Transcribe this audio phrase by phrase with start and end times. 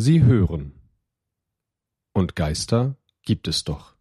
[0.00, 0.80] Sie hören.
[2.12, 3.96] Und Geister gibt es doch.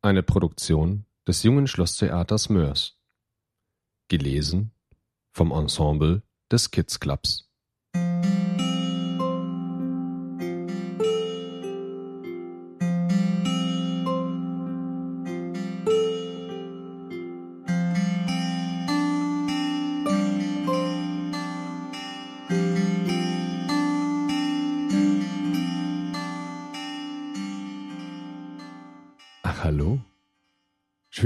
[0.00, 2.98] Eine Produktion des Jungen Schlosstheaters Moers.
[4.08, 4.72] Gelesen
[5.32, 7.52] vom Ensemble des Kids Clubs.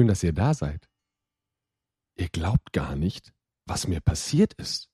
[0.08, 0.88] Dass ihr da seid.
[2.16, 3.34] Ihr glaubt gar nicht,
[3.66, 4.90] was mir passiert ist.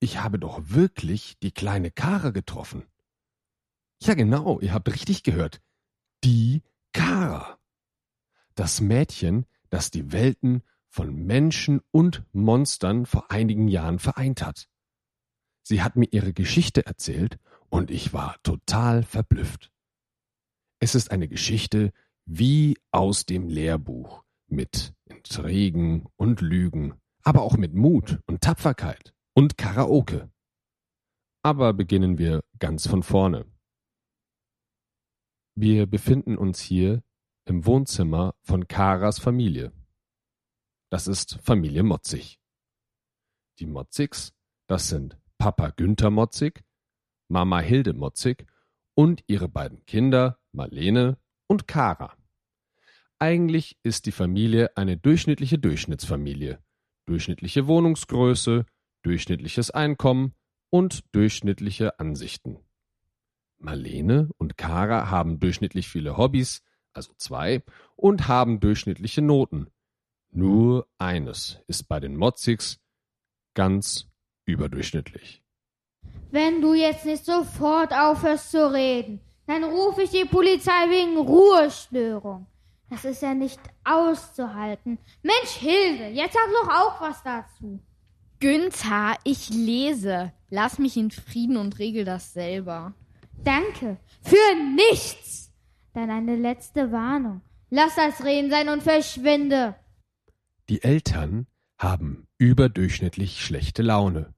[0.00, 2.86] Ich habe doch wirklich die kleine Kara getroffen.
[4.00, 5.60] Ja, genau, ihr habt richtig gehört.
[6.24, 6.62] Die
[6.94, 7.58] Kara.
[8.54, 14.70] Das Mädchen, das die Welten von Menschen und Monstern vor einigen Jahren vereint hat.
[15.62, 17.38] Sie hat mir ihre Geschichte erzählt
[17.68, 19.70] und ich war total verblüfft.
[20.80, 21.92] Es ist eine Geschichte
[22.24, 29.56] wie aus dem Lehrbuch mit Intrigen und Lügen, aber auch mit Mut und Tapferkeit und
[29.56, 30.30] Karaoke.
[31.42, 33.46] Aber beginnen wir ganz von vorne.
[35.54, 37.02] Wir befinden uns hier
[37.44, 39.72] im Wohnzimmer von Karas Familie.
[40.90, 42.38] Das ist Familie Motzig.
[43.58, 44.32] Die Motzigs,
[44.68, 46.64] das sind Papa Günther Motzig,
[47.28, 48.46] Mama Hilde Motzig
[48.94, 51.18] und ihre beiden Kinder Marlene
[51.52, 52.16] und Kara.
[53.18, 56.58] Eigentlich ist die Familie eine durchschnittliche Durchschnittsfamilie.
[57.04, 58.64] Durchschnittliche Wohnungsgröße,
[59.02, 60.34] durchschnittliches Einkommen
[60.70, 62.58] und durchschnittliche Ansichten.
[63.58, 66.62] Marlene und Kara haben durchschnittlich viele Hobbys,
[66.94, 67.62] also zwei,
[67.96, 69.66] und haben durchschnittliche Noten.
[70.30, 72.80] Nur eines ist bei den Motzigs
[73.52, 74.08] ganz
[74.46, 75.42] überdurchschnittlich.
[76.30, 82.46] Wenn du jetzt nicht sofort aufhörst zu reden, dann rufe ich die Polizei wegen Ruhestörung.
[82.90, 84.98] Das ist ja nicht auszuhalten.
[85.22, 87.80] Mensch, Hilde, jetzt sag doch auch was dazu.
[88.38, 90.32] Günther, ich lese.
[90.50, 92.92] Lass mich in Frieden und regel das selber.
[93.44, 93.96] Danke.
[94.22, 95.52] Für nichts.
[95.94, 97.40] Dann eine letzte Warnung.
[97.70, 99.74] Lass das Reden sein und verschwinde.
[100.68, 101.46] Die Eltern
[101.78, 104.34] haben überdurchschnittlich schlechte Laune.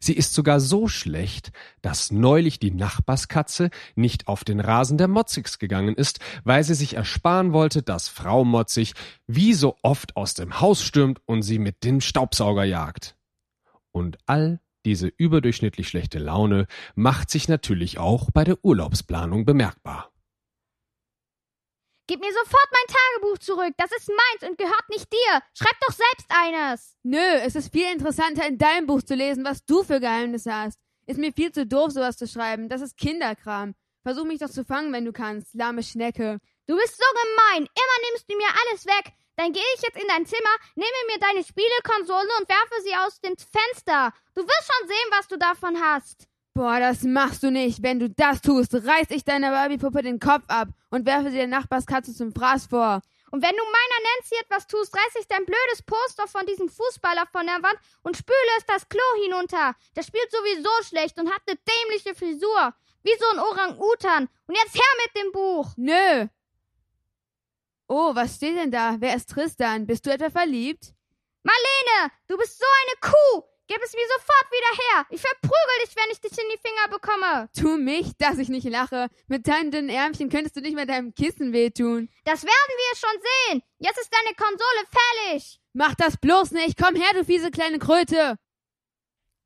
[0.00, 1.52] Sie ist sogar so schlecht,
[1.82, 6.94] dass neulich die Nachbarskatze nicht auf den Rasen der Motzigs gegangen ist, weil sie sich
[6.94, 8.94] ersparen wollte, dass Frau Motzig
[9.26, 13.16] wie so oft aus dem Haus stürmt und sie mit dem Staubsauger jagt.
[13.92, 20.09] Und all diese überdurchschnittlich schlechte Laune macht sich natürlich auch bei der Urlaubsplanung bemerkbar.
[22.10, 23.72] Gib mir sofort mein Tagebuch zurück.
[23.76, 25.40] Das ist meins und gehört nicht dir.
[25.56, 26.96] Schreib doch selbst eines.
[27.04, 30.80] Nö, es ist viel interessanter, in deinem Buch zu lesen, was du für Geheimnisse hast.
[31.06, 32.68] Ist mir viel zu doof, sowas zu schreiben.
[32.68, 33.76] Das ist Kinderkram.
[34.02, 36.40] Versuch mich doch zu fangen, wenn du kannst, lahme Schnecke.
[36.66, 37.68] Du bist so gemein.
[37.68, 39.12] Immer nimmst du mir alles weg.
[39.36, 43.20] Dann gehe ich jetzt in dein Zimmer, nehme mir deine Spielekonsole und werfe sie aus
[43.20, 44.12] dem Fenster.
[44.34, 46.26] Du wirst schon sehen, was du davon hast.
[46.54, 47.82] Boah, das machst du nicht.
[47.82, 51.46] Wenn du das tust, reiß ich deiner Barbiepuppe den Kopf ab und werfe sie der
[51.46, 53.00] Nachbarskatze zum Fraß vor.
[53.30, 57.26] Und wenn du meiner Nancy etwas tust, reiß ich dein blödes Poster von diesem Fußballer
[57.30, 59.76] von der Wand und spüle es das Klo hinunter.
[59.94, 62.74] Der spielt sowieso schlecht und hat eine dämliche Frisur.
[63.02, 64.28] Wie so ein Orang-Utan.
[64.46, 65.72] Und jetzt her mit dem Buch.
[65.76, 66.26] Nö.
[67.86, 68.96] Oh, was steht denn da?
[68.98, 69.86] Wer ist Tristan?
[69.86, 70.92] Bist du etwa verliebt?
[71.42, 73.49] Marlene, du bist so eine Kuh.
[73.70, 75.06] Gib es mir sofort wieder her.
[75.10, 77.48] Ich verprügel dich, wenn ich dich in die Finger bekomme.
[77.56, 79.06] Tu mich, dass ich nicht lache.
[79.28, 82.08] Mit deinen dünnen Ärmchen könntest du nicht mehr deinem Kissen wehtun.
[82.24, 83.62] Das werden wir schon sehen.
[83.78, 85.60] Jetzt ist deine Konsole fällig.
[85.72, 86.76] Mach das bloß nicht.
[86.76, 88.40] Komm her, du fiese kleine Kröte.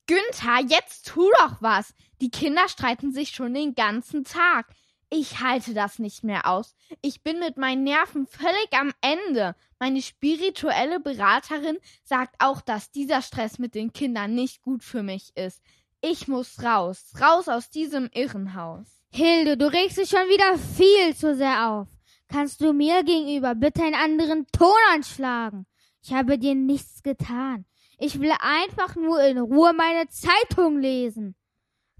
[0.06, 1.92] Günther, jetzt tu doch was.
[2.22, 4.68] Die Kinder streiten sich schon den ganzen Tag.
[5.16, 6.74] Ich halte das nicht mehr aus.
[7.00, 9.54] Ich bin mit meinen Nerven völlig am Ende.
[9.78, 15.30] Meine spirituelle Beraterin sagt auch, dass dieser Stress mit den Kindern nicht gut für mich
[15.36, 15.62] ist.
[16.00, 18.88] Ich muss raus, raus aus diesem Irrenhaus.
[19.12, 21.86] Hilde, du regst dich schon wieder viel zu sehr auf.
[22.26, 25.64] Kannst du mir gegenüber bitte einen anderen Ton anschlagen?
[26.02, 27.66] Ich habe dir nichts getan.
[27.98, 31.36] Ich will einfach nur in Ruhe meine Zeitung lesen.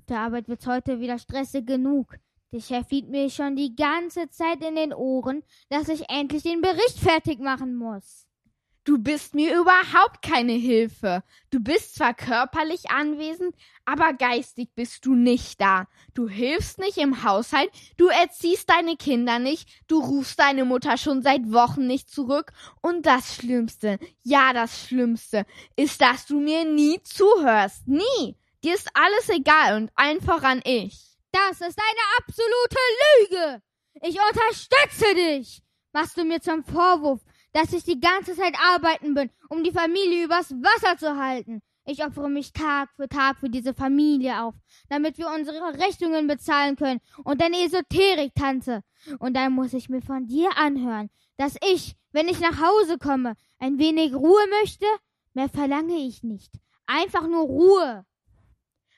[0.09, 2.17] Der Arbeit wird's heute wieder stressig genug.
[2.55, 6.61] Der Chef hielt mir schon die ganze Zeit in den Ohren, dass ich endlich den
[6.61, 8.29] Bericht fertig machen muss.
[8.85, 11.25] Du bist mir überhaupt keine Hilfe.
[11.51, 15.89] Du bist zwar körperlich anwesend, aber geistig bist du nicht da.
[16.15, 21.23] Du hilfst nicht im Haushalt, du erziehst deine Kinder nicht, du rufst deine Mutter schon
[21.23, 22.53] seit Wochen nicht zurück.
[22.81, 27.89] Und das Schlimmste, ja das Schlimmste, ist, dass du mir nie zuhörst.
[27.89, 28.37] Nie.
[28.63, 31.14] Dir ist alles egal und allen voran ich.
[31.35, 32.77] Das ist eine absolute
[33.19, 33.63] Lüge.
[34.03, 35.63] Ich unterstütze dich.
[35.93, 37.23] Machst du mir zum Vorwurf,
[37.53, 41.61] dass ich die ganze Zeit arbeiten bin, um die Familie übers Wasser zu halten?
[41.87, 44.55] Ich opfere mich Tag für Tag für diese Familie auf,
[44.89, 48.85] damit wir unsere Rechnungen bezahlen können und deine Esoterik tanze.
[49.19, 53.35] Und dann muss ich mir von dir anhören, dass ich, wenn ich nach Hause komme,
[53.59, 54.87] ein wenig Ruhe möchte?
[55.33, 56.53] Mehr verlange ich nicht.
[56.87, 58.07] Einfach nur Ruhe.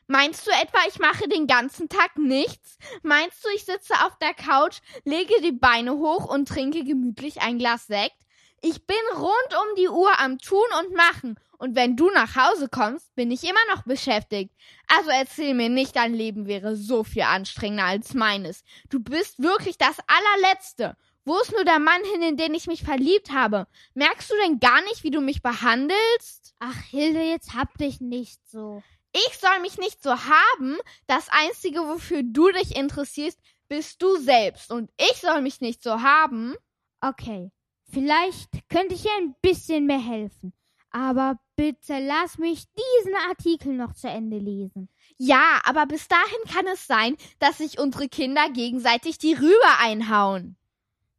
[0.09, 2.79] Meinst du etwa, ich mache den ganzen Tag nichts?
[3.03, 7.59] Meinst du, ich sitze auf der Couch, lege die Beine hoch und trinke gemütlich ein
[7.59, 8.17] Glas Sekt?
[8.63, 11.37] Ich bin rund um die Uhr am Tun und Machen.
[11.59, 14.55] Und wenn du nach Hause kommst, bin ich immer noch beschäftigt.
[14.87, 18.63] Also erzähl mir nicht, dein Leben wäre so viel anstrengender als meines.
[18.91, 20.97] Du bist wirklich das allerletzte.
[21.25, 23.67] Wo ist nur der Mann hin, in den ich mich verliebt habe?
[23.95, 26.55] Merkst du denn gar nicht, wie du mich behandelst?
[26.61, 28.83] Ach, Hilde, jetzt hab dich nicht so.
[29.29, 30.77] Ich soll mich nicht so haben.
[31.07, 34.71] Das Einzige, wofür du dich interessierst, bist du selbst.
[34.71, 36.55] Und ich soll mich nicht so haben.
[37.01, 37.51] Okay,
[37.91, 40.53] vielleicht könnte ich dir ein bisschen mehr helfen.
[40.91, 44.89] Aber bitte lass mich diesen Artikel noch zu Ende lesen.
[45.19, 50.57] Ja, aber bis dahin kann es sein, dass sich unsere Kinder gegenseitig die Rübe einhauen.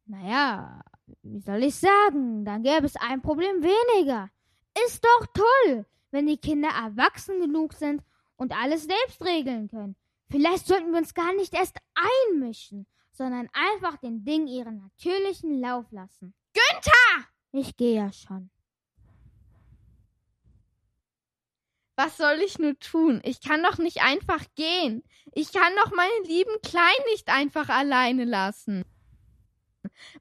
[0.06, 0.80] Naja,
[1.22, 2.44] wie soll ich sagen?
[2.44, 4.30] Dann gäbe es ein Problem weniger.
[4.86, 8.02] Ist doch toll, wenn die Kinder erwachsen genug sind
[8.36, 9.96] und alles selbst regeln können.
[10.30, 15.86] Vielleicht sollten wir uns gar nicht erst einmischen, sondern einfach den Dingen ihren natürlichen Lauf
[15.90, 16.34] lassen.
[16.52, 17.28] Günther!
[17.52, 18.50] Ich gehe ja schon.
[21.96, 23.20] Was soll ich nur tun?
[23.24, 25.02] Ich kann doch nicht einfach gehen.
[25.32, 28.84] Ich kann doch meinen lieben Klein nicht einfach alleine lassen.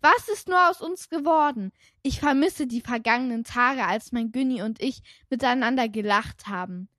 [0.01, 1.71] Was ist nur aus uns geworden?
[2.01, 6.89] Ich vermisse die vergangenen Tage, als mein Günni und ich miteinander gelacht haben.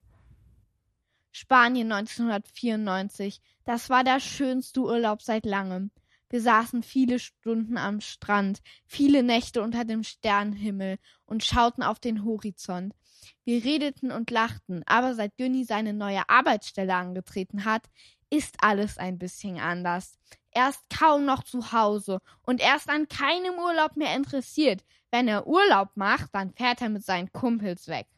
[1.33, 3.41] Spanien 1994.
[3.65, 5.91] Das war der schönste Urlaub seit langem.
[6.31, 12.25] Wir saßen viele Stunden am Strand, viele Nächte unter dem Sternenhimmel und schauten auf den
[12.25, 12.95] Horizont.
[13.45, 17.89] Wir redeten und lachten, aber seit Günni seine neue Arbeitsstelle angetreten hat,
[18.31, 20.19] ist alles ein bisschen anders.
[20.59, 24.85] Er ist kaum noch zu Hause und er ist an keinem Urlaub mehr interessiert.
[25.13, 28.09] Wenn er Urlaub macht, dann fährt er mit seinen Kumpels weg.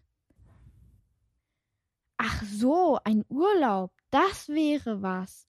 [2.17, 5.47] Ach so, ein Urlaub, das wäre was.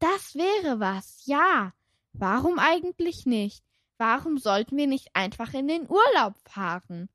[0.00, 1.72] Das wäre was, ja.
[2.14, 3.64] Warum eigentlich nicht?
[3.96, 7.08] Warum sollten wir nicht einfach in den Urlaub fahren?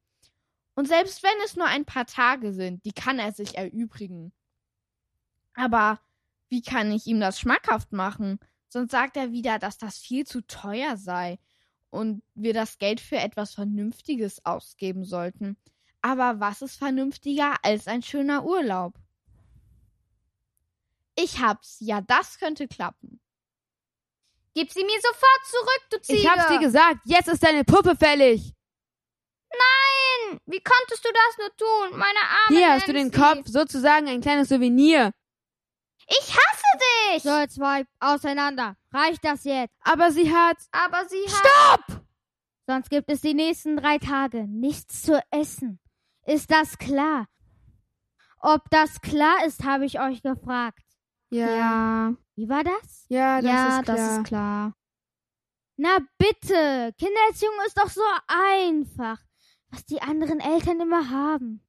[0.75, 4.31] Und selbst wenn es nur ein paar Tage sind, die kann er sich erübrigen.
[5.55, 5.99] Aber
[6.49, 8.39] wie kann ich ihm das schmackhaft machen?
[8.67, 11.39] Sonst sagt er wieder, dass das viel zu teuer sei
[11.89, 15.57] und wir das Geld für etwas Vernünftiges ausgeben sollten.
[16.01, 18.93] Aber was ist vernünftiger als ein schöner Urlaub?
[21.15, 21.77] Ich hab's.
[21.81, 23.19] Ja, das könnte klappen.
[24.53, 26.19] Gib sie mir sofort zurück, du Ziege.
[26.19, 28.53] Ich hab's dir gesagt, jetzt ist deine Puppe fällig.
[29.51, 33.11] Nein, wie konntest du das nur tun, meine arme Hier hast du den.
[33.11, 35.11] Kopf, sozusagen ein kleines Souvenir.
[36.09, 37.23] Ich hasse dich.
[37.23, 38.75] So, ihr zwei, auseinander.
[38.91, 39.75] Reicht das jetzt?
[39.81, 40.57] Aber sie hat.
[40.71, 41.81] Aber sie hat...
[41.85, 42.01] Stopp!
[42.67, 45.79] Sonst gibt es die nächsten drei Tage nichts zu essen.
[46.25, 47.27] Ist das klar?
[48.39, 50.83] Ob das klar ist, habe ich euch gefragt.
[51.31, 53.05] Ja, Wie war das?
[53.09, 53.97] Ja, das ja, ist klar.
[53.97, 54.73] das ist klar.
[55.77, 59.19] Na bitte, Kindererziehung ist doch so einfach,
[59.69, 61.65] was die anderen Eltern immer haben.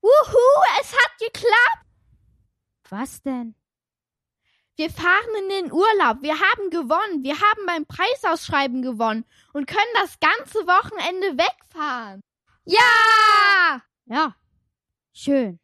[0.00, 1.89] Wuhu, es hat geklappt.
[2.90, 3.54] Was denn?
[4.76, 6.22] Wir fahren in den Urlaub.
[6.22, 7.22] Wir haben gewonnen.
[7.22, 12.22] Wir haben beim Preisausschreiben gewonnen und können das ganze Wochenende wegfahren.
[12.64, 13.82] Ja!
[14.06, 14.34] Ja,
[15.12, 15.60] schön.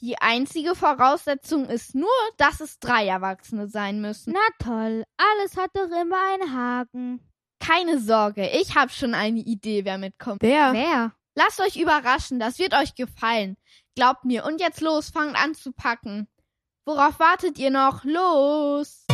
[0.00, 4.32] Die einzige Voraussetzung ist nur, dass es drei Erwachsene sein müssen.
[4.32, 7.20] Na toll, alles hat doch immer einen Haken.
[7.58, 10.40] Keine Sorge, ich habe schon eine Idee, wer mitkommt.
[10.42, 10.72] Wer?
[10.72, 11.12] Wer?
[11.34, 13.56] Lasst euch überraschen, das wird euch gefallen.
[13.94, 14.44] Glaubt mir.
[14.44, 16.28] Und jetzt los, fangt an zu packen.
[16.84, 18.04] Worauf wartet ihr noch?
[18.04, 19.06] Los!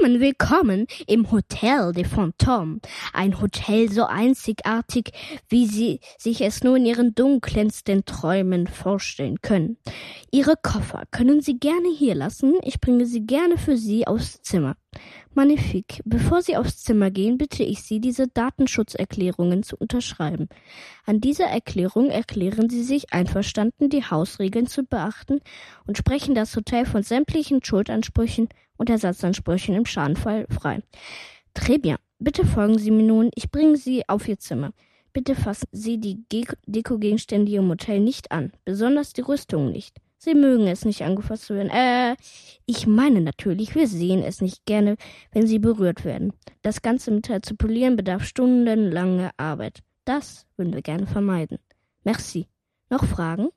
[0.00, 2.80] Willkommen, willkommen im Hotel de Fantôme.
[3.12, 5.10] Ein Hotel so einzigartig,
[5.50, 9.76] wie Sie sich es nur in Ihren dunkelsten Träumen vorstellen können.
[10.30, 12.54] Ihre Koffer können Sie gerne hier lassen.
[12.62, 14.74] Ich bringe sie gerne für Sie aufs Zimmer.
[15.34, 16.00] Magnifik.
[16.04, 20.48] Bevor Sie aufs Zimmer gehen, bitte ich Sie, diese Datenschutzerklärungen zu unterschreiben.
[21.06, 25.40] An dieser Erklärung erklären Sie sich einverstanden, die Hausregeln zu beachten
[25.86, 30.82] und sprechen das Hotel von sämtlichen Schuldansprüchen und Ersatzansprüchen im Schadenfall frei.
[31.54, 31.96] Très bien.
[32.18, 33.30] Bitte folgen Sie mir nun.
[33.34, 34.72] Ich bringe Sie auf Ihr Zimmer.
[35.12, 39.96] Bitte fassen Sie die Ge Dekogegenstände im Hotel nicht an, besonders die Rüstung nicht.
[40.22, 41.70] Sie mögen es nicht angefasst zu werden.
[41.70, 42.14] Äh,
[42.66, 44.96] ich meine natürlich, wir sehen es nicht gerne,
[45.32, 46.34] wenn sie berührt werden.
[46.60, 49.78] Das ganze Metall zu polieren bedarf stundenlange Arbeit.
[50.04, 51.56] Das würden wir gerne vermeiden.
[52.04, 52.48] Merci.
[52.90, 53.48] Noch Fragen?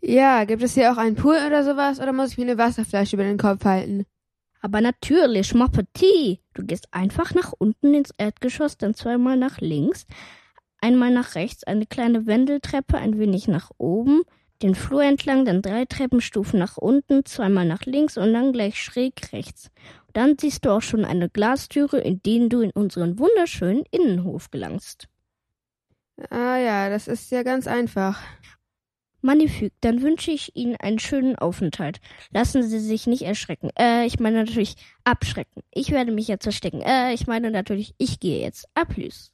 [0.00, 3.16] Ja, gibt es hier auch einen Pool oder sowas oder muss ich mir eine Wasserflasche
[3.16, 4.06] über den Kopf halten?
[4.60, 6.38] Aber natürlich, mon petit.
[6.54, 10.06] Du gehst einfach nach unten ins Erdgeschoss, dann zweimal nach links,
[10.80, 14.22] einmal nach rechts, eine kleine Wendeltreppe, ein wenig nach oben,
[14.62, 19.32] den Flur entlang, dann drei Treppenstufen nach unten, zweimal nach links und dann gleich schräg
[19.32, 19.70] rechts.
[20.12, 25.08] Dann siehst du auch schon eine Glastüre, in denen du in unseren wunderschönen Innenhof gelangst.
[26.30, 28.20] Ah ja, das ist ja ganz einfach.
[29.22, 32.00] Magnifik, dann wünsche ich Ihnen einen schönen Aufenthalt.
[32.32, 33.70] Lassen Sie sich nicht erschrecken.
[33.78, 35.62] Äh, ich meine natürlich abschrecken.
[35.72, 36.82] Ich werde mich jetzt verstecken.
[36.82, 38.66] Äh, ich meine natürlich, ich gehe jetzt.
[38.74, 39.32] Aplus.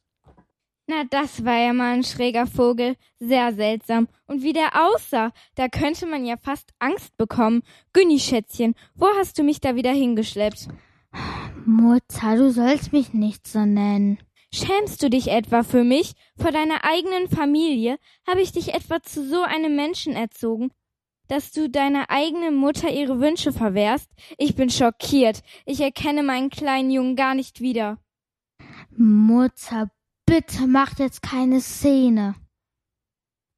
[0.91, 2.97] Na, das war ja mal ein schräger Vogel.
[3.19, 4.09] Sehr seltsam.
[4.27, 7.63] Und wie der aussah, da könnte man ja fast Angst bekommen.
[7.93, 10.69] Günni, Schätzchen, wo hast du mich da wieder hingeschleppt?
[11.67, 14.19] Mutter, du sollst mich nicht so nennen.
[14.51, 16.15] Schämst du dich etwa für mich?
[16.39, 17.99] Vor deiner eigenen Familie?
[18.27, 20.71] Habe ich dich etwa zu so einem Menschen erzogen,
[21.27, 24.11] dass du deiner eigenen Mutter ihre Wünsche verwehrst?
[24.39, 25.43] Ich bin schockiert.
[25.67, 27.99] Ich erkenne meinen kleinen Jungen gar nicht wieder.
[28.97, 29.91] Mutter,
[30.29, 32.35] bitte macht jetzt keine Szene.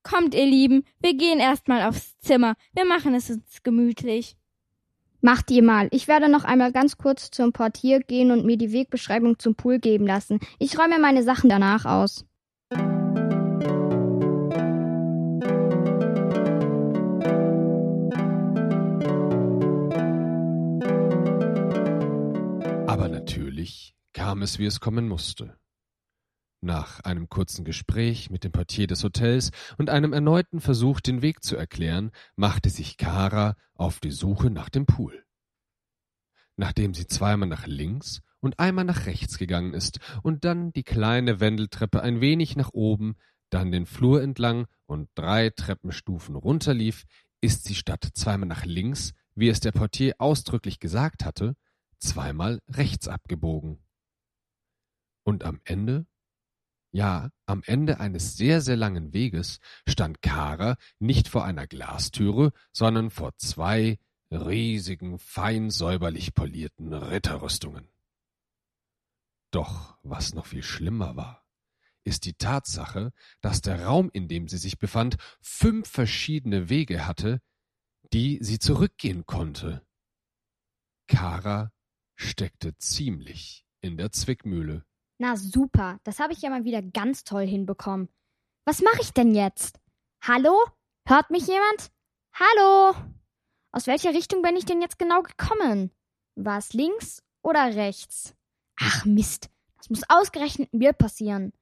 [0.02, 2.54] Kommt, ihr Lieben, wir gehen erstmal aufs Zimmer.
[2.72, 4.36] Wir machen es uns gemütlich.
[5.20, 5.88] Macht ihr mal.
[5.90, 9.78] Ich werde noch einmal ganz kurz zum Portier gehen und mir die Wegbeschreibung zum Pool
[9.78, 10.38] geben lassen.
[10.58, 12.24] Ich räume meine Sachen danach aus.
[22.86, 25.59] Aber natürlich kam es, wie es kommen musste.
[26.62, 31.42] Nach einem kurzen Gespräch mit dem Portier des Hotels und einem erneuten Versuch, den Weg
[31.42, 35.24] zu erklären, machte sich Kara auf die Suche nach dem Pool.
[36.56, 41.40] Nachdem sie zweimal nach links und einmal nach rechts gegangen ist und dann die kleine
[41.40, 43.16] Wendeltreppe ein wenig nach oben,
[43.48, 47.04] dann den Flur entlang und drei Treppenstufen runterlief,
[47.40, 51.56] ist sie statt zweimal nach links, wie es der Portier ausdrücklich gesagt hatte,
[51.98, 53.82] zweimal rechts abgebogen.
[55.24, 56.06] Und am Ende
[56.92, 63.10] ja, am Ende eines sehr, sehr langen Weges stand Kara nicht vor einer Glastüre, sondern
[63.10, 63.98] vor zwei
[64.30, 67.88] riesigen, fein säuberlich polierten Ritterrüstungen.
[69.50, 71.44] Doch was noch viel schlimmer war,
[72.04, 77.40] ist die Tatsache, dass der Raum, in dem sie sich befand, fünf verschiedene Wege hatte,
[78.12, 79.86] die sie zurückgehen konnte.
[81.06, 81.72] Kara
[82.14, 84.84] steckte ziemlich in der Zwickmühle.
[85.22, 88.08] Na super, das habe ich ja mal wieder ganz toll hinbekommen.
[88.64, 89.78] Was mache ich denn jetzt?
[90.22, 90.64] Hallo?
[91.06, 91.92] Hört mich jemand?
[92.32, 92.94] Hallo?
[93.70, 95.90] Aus welcher Richtung bin ich denn jetzt genau gekommen?
[96.36, 98.34] War es links oder rechts?
[98.80, 101.52] Ach Mist, das muss ausgerechnet mir passieren.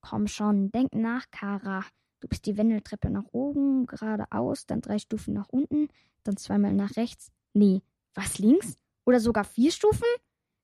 [0.00, 1.84] Komm schon, denk nach, Kara.
[2.18, 5.90] Du bist die Wendeltreppe nach oben, geradeaus, dann drei Stufen nach unten,
[6.24, 7.30] dann zweimal nach rechts.
[7.52, 7.82] Nee,
[8.14, 8.76] was links?
[9.04, 10.08] Oder sogar vier Stufen?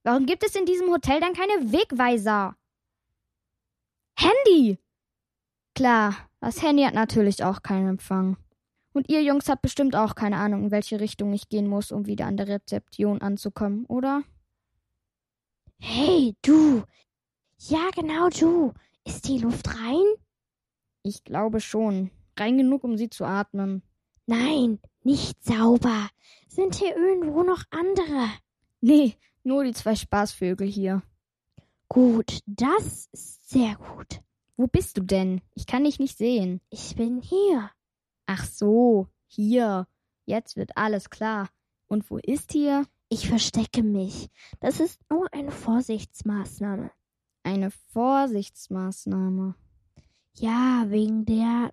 [0.03, 2.55] Warum gibt es in diesem Hotel dann keine Wegweiser?
[4.17, 4.77] Handy!
[5.75, 8.37] Klar, das Handy hat natürlich auch keinen Empfang.
[8.93, 12.05] Und ihr Jungs habt bestimmt auch keine Ahnung, in welche Richtung ich gehen muss, um
[12.05, 14.23] wieder an der Rezeption anzukommen, oder?
[15.79, 16.83] Hey, du!
[17.57, 18.73] Ja, genau du!
[19.05, 20.05] Ist die Luft rein?
[21.01, 22.11] Ich glaube schon.
[22.37, 23.83] Rein genug, um sie zu atmen.
[24.25, 26.09] Nein, nicht sauber.
[26.47, 28.29] Sind hier irgendwo noch andere?
[28.79, 31.01] Nee, nur die zwei Spaßvögel hier.
[31.87, 34.21] Gut, das ist sehr gut.
[34.57, 35.41] Wo bist du denn?
[35.53, 36.61] Ich kann dich nicht sehen.
[36.69, 37.69] Ich bin hier.
[38.25, 39.87] Ach so, hier.
[40.25, 41.49] Jetzt wird alles klar.
[41.87, 42.85] Und wo ist hier?
[43.09, 44.29] Ich verstecke mich.
[44.59, 46.91] Das ist nur eine Vorsichtsmaßnahme.
[47.43, 49.55] Eine Vorsichtsmaßnahme.
[50.35, 51.71] Ja, wegen der.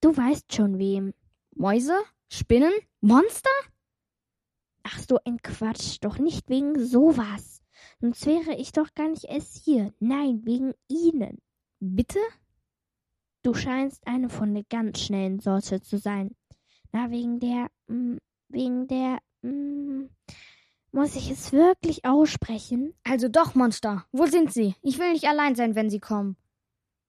[0.00, 1.14] Du weißt schon wem.
[1.54, 1.96] Mäuse?
[2.28, 2.72] Spinnen?
[3.00, 3.50] Monster?
[4.84, 7.62] Ach so ein Quatsch, doch nicht wegen sowas.
[8.00, 9.92] Sonst wäre ich doch gar nicht erst hier.
[9.98, 11.42] Nein, wegen Ihnen.
[11.80, 12.18] Bitte?
[13.42, 16.36] Du scheinst eine von der ganz schnellen Sorte zu sein.
[16.92, 20.08] Na, wegen der, mh, wegen der, mh,
[20.92, 22.94] Muss ich es wirklich aussprechen?
[23.04, 24.06] Also doch, Monster.
[24.12, 24.76] Wo sind sie?
[24.82, 26.36] Ich will nicht allein sein, wenn sie kommen.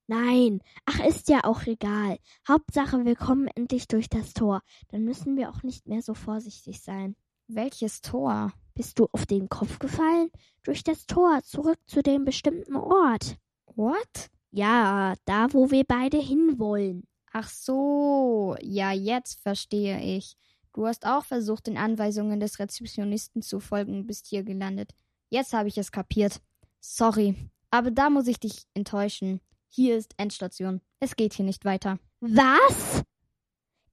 [0.07, 0.61] Nein.
[0.85, 2.17] Ach, ist ja auch egal.
[2.47, 4.61] Hauptsache, wir kommen endlich durch das Tor.
[4.89, 7.15] Dann müssen wir auch nicht mehr so vorsichtig sein.
[7.47, 8.53] Welches Tor?
[8.73, 10.31] Bist du auf den Kopf gefallen?
[10.63, 13.37] Durch das Tor, zurück zu dem bestimmten Ort.
[13.75, 14.31] What?
[14.49, 17.07] Ja, da, wo wir beide hinwollen.
[17.31, 18.55] Ach so.
[18.61, 20.35] Ja, jetzt verstehe ich.
[20.73, 24.91] Du hast auch versucht, den Anweisungen des Rezeptionisten zu folgen und bist hier gelandet.
[25.29, 26.41] Jetzt habe ich es kapiert.
[26.79, 27.35] Sorry,
[27.69, 29.39] aber da muss ich dich enttäuschen.
[29.69, 30.81] Hier ist Endstation.
[30.99, 31.99] Es geht hier nicht weiter.
[32.21, 33.03] Was?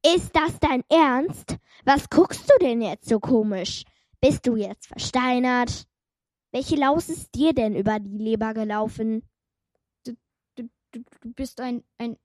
[0.04, 1.56] Ist das dein Ernst?
[1.84, 3.84] Was guckst du denn jetzt so komisch?
[4.20, 5.86] Bist du jetzt versteinert?
[6.50, 9.22] Welche Laus ist dir denn über die Leber gelaufen?
[10.04, 10.14] Du,
[10.56, 12.18] du, du bist ein, ein,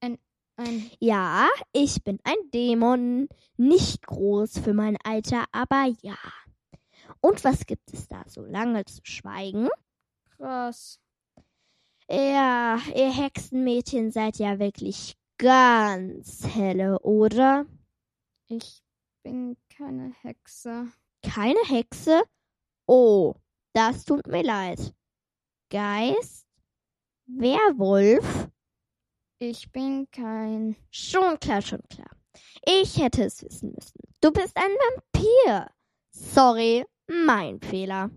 [0.00, 0.18] ein,
[0.56, 0.90] ein.
[1.00, 3.28] Ja, ich bin ein Dämon.
[3.56, 6.16] Nicht groß für mein Alter, aber ja.
[7.20, 9.68] Und was gibt es da so lange zu schweigen?
[10.36, 11.00] Krass.
[12.08, 17.66] Ja, ihr Hexenmädchen seid ja wirklich ganz helle, oder?
[18.46, 18.82] Ich
[19.22, 20.88] bin keine Hexe.
[21.22, 22.22] Keine Hexe?
[22.86, 23.34] Oh,
[23.72, 24.94] das tut mir leid.
[25.70, 26.46] Geist?
[27.26, 28.48] Werwolf?
[29.38, 30.76] Ich bin kein.
[30.90, 32.10] Schon klar, schon klar.
[32.64, 34.00] Ich hätte es wissen müssen.
[34.20, 35.70] Du bist ein Vampir.
[36.10, 38.10] Sorry, mein Fehler.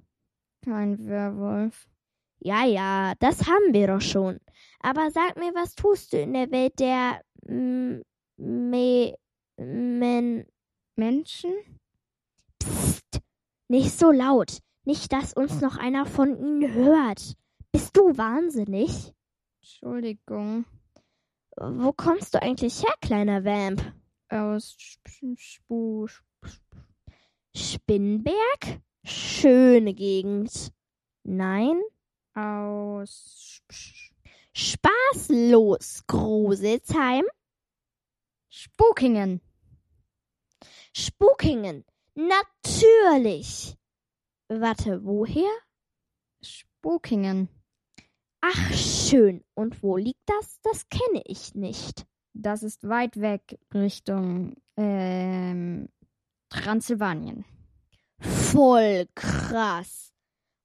[0.64, 1.88] Kein Werwolf.
[2.40, 4.40] Ja, ja, das haben wir doch schon.
[4.80, 8.02] Aber sag mir, was tust du in der Welt der mm,
[8.38, 9.16] Me
[9.58, 10.46] Men
[10.96, 11.54] Menschen?
[12.60, 13.22] Psst,
[13.68, 14.60] nicht so laut.
[14.86, 17.34] Nicht, dass uns noch einer von ihnen hört.
[17.72, 19.14] Bist du wahnsinnig?
[19.62, 20.66] Entschuldigung.
[21.58, 23.82] Wo kommst du eigentlich her, kleiner Vamp?
[24.30, 26.08] Aus Sp Spu
[27.56, 28.82] Spinnberg?
[29.04, 30.72] Schöne Gegend.
[31.24, 31.82] Nein?
[32.38, 33.62] Aus
[34.54, 37.26] Spaßlos, Gruselsheim?
[38.50, 39.42] Spukingen.
[40.96, 41.84] Spukingen.
[42.16, 43.76] Natürlich.
[44.50, 45.52] Warte, woher?
[46.42, 47.50] Spukingen.
[48.42, 49.44] Ach, schön.
[49.56, 50.60] Und wo liegt das?
[50.62, 52.06] Das kenne ich nicht.
[52.34, 55.90] Das ist weit weg Richtung ähm,
[56.50, 57.46] Transsilvanien.
[58.20, 60.14] Voll krass.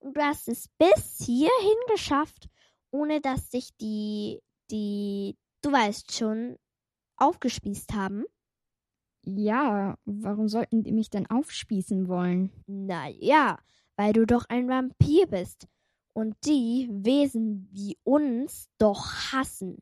[0.03, 2.49] Und du hast es bis hierhin geschafft,
[2.91, 6.57] ohne dass sich die, die, du weißt schon,
[7.17, 8.25] aufgespießt haben.
[9.25, 12.51] Ja, warum sollten die mich denn aufspießen wollen?
[12.67, 13.59] Na ja,
[13.97, 15.69] weil du doch ein Vampir bist
[16.13, 19.79] und die Wesen wie uns doch hassen.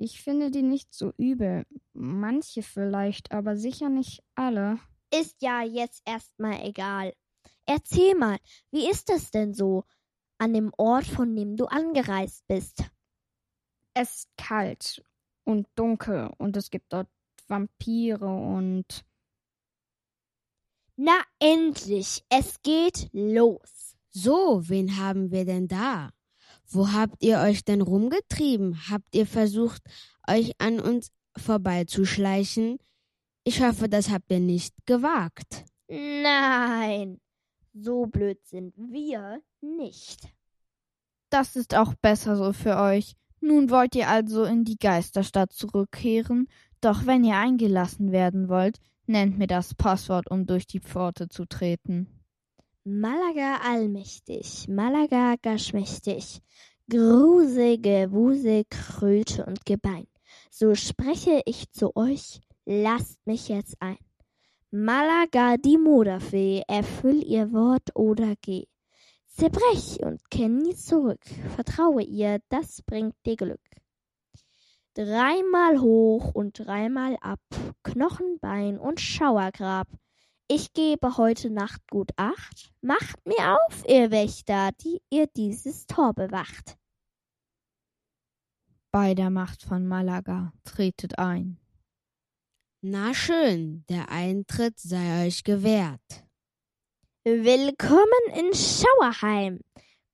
[0.00, 1.64] Ich finde die nicht so übel.
[1.92, 4.80] Manche vielleicht, aber sicher nicht alle.
[5.14, 7.12] Ist ja jetzt erstmal egal.
[7.66, 8.38] Erzähl mal,
[8.70, 9.84] wie ist es denn so
[10.38, 12.84] an dem Ort, von dem du angereist bist?
[13.94, 15.02] Es ist kalt
[15.44, 17.08] und dunkel und es gibt dort
[17.48, 19.04] Vampire und.
[20.96, 23.96] Na endlich, es geht los.
[24.10, 26.10] So, wen haben wir denn da?
[26.68, 28.88] Wo habt ihr euch denn rumgetrieben?
[28.88, 29.82] Habt ihr versucht,
[30.28, 32.78] euch an uns vorbeizuschleichen?
[33.44, 35.64] Ich hoffe, das habt ihr nicht gewagt.
[35.88, 37.20] Nein,
[37.78, 40.28] so blöd sind wir nicht.
[41.30, 43.14] Das ist auch besser so für euch.
[43.40, 46.48] Nun wollt ihr also in die Geisterstadt zurückkehren,
[46.80, 51.44] doch wenn ihr eingelassen werden wollt, nennt mir das Passwort, um durch die Pforte zu
[51.44, 52.08] treten.
[52.84, 56.40] Malaga allmächtig, Malaga geschmächtig,
[56.88, 60.06] Gruse, Gewuse, Kröte und Gebein.
[60.50, 63.98] So spreche ich zu euch, lasst mich jetzt ein.
[64.72, 68.66] Malaga die Moderfee, erfüll ihr Wort oder geh.
[69.26, 71.24] Zerbrech und kenn nie zurück,
[71.54, 73.60] vertraue ihr, das bringt dir Glück.
[74.94, 77.40] Dreimal hoch und dreimal ab,
[77.84, 79.88] Knochen, Bein und Schauergrab.
[80.48, 82.72] Ich gebe heute Nacht gut Acht.
[82.80, 86.76] Macht mir auf, ihr Wächter, die ihr dieses Tor bewacht.
[88.90, 91.58] Bei der Macht von Malaga tretet ein.
[92.88, 96.24] Na schön, der Eintritt sei euch gewährt.
[97.24, 98.06] Willkommen
[98.38, 99.58] in Schauerheim.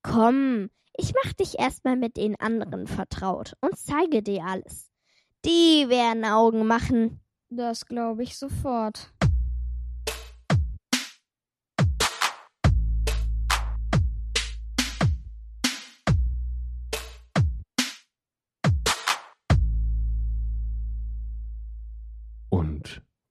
[0.03, 4.91] Komm, ich mach dich erstmal mit den anderen vertraut und zeige dir alles.
[5.45, 7.21] Die werden Augen machen.
[7.51, 9.13] Das glaube ich sofort.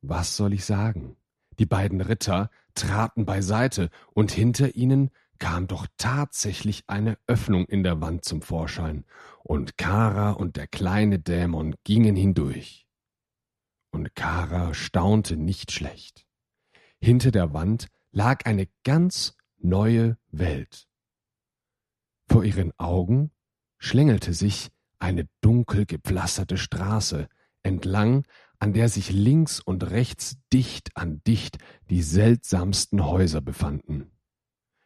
[0.02, 1.18] Was soll ich sagen?
[1.60, 8.02] Die beiden Ritter traten beiseite, und hinter ihnen kam doch tatsächlich eine Öffnung in der
[8.02, 9.06] Wand zum Vorschein,
[9.44, 12.88] und Kara und der kleine Dämon gingen hindurch.
[13.92, 16.26] Und Kara staunte nicht schlecht.
[17.00, 20.88] Hinter der Wand lag eine ganz neue Welt.
[22.28, 23.32] Vor ihren Augen
[23.80, 27.28] schlängelte sich eine dunkel gepflasterte Straße
[27.64, 28.26] entlang,
[28.62, 31.58] an der sich links und rechts dicht an dicht
[31.90, 34.12] die seltsamsten Häuser befanden.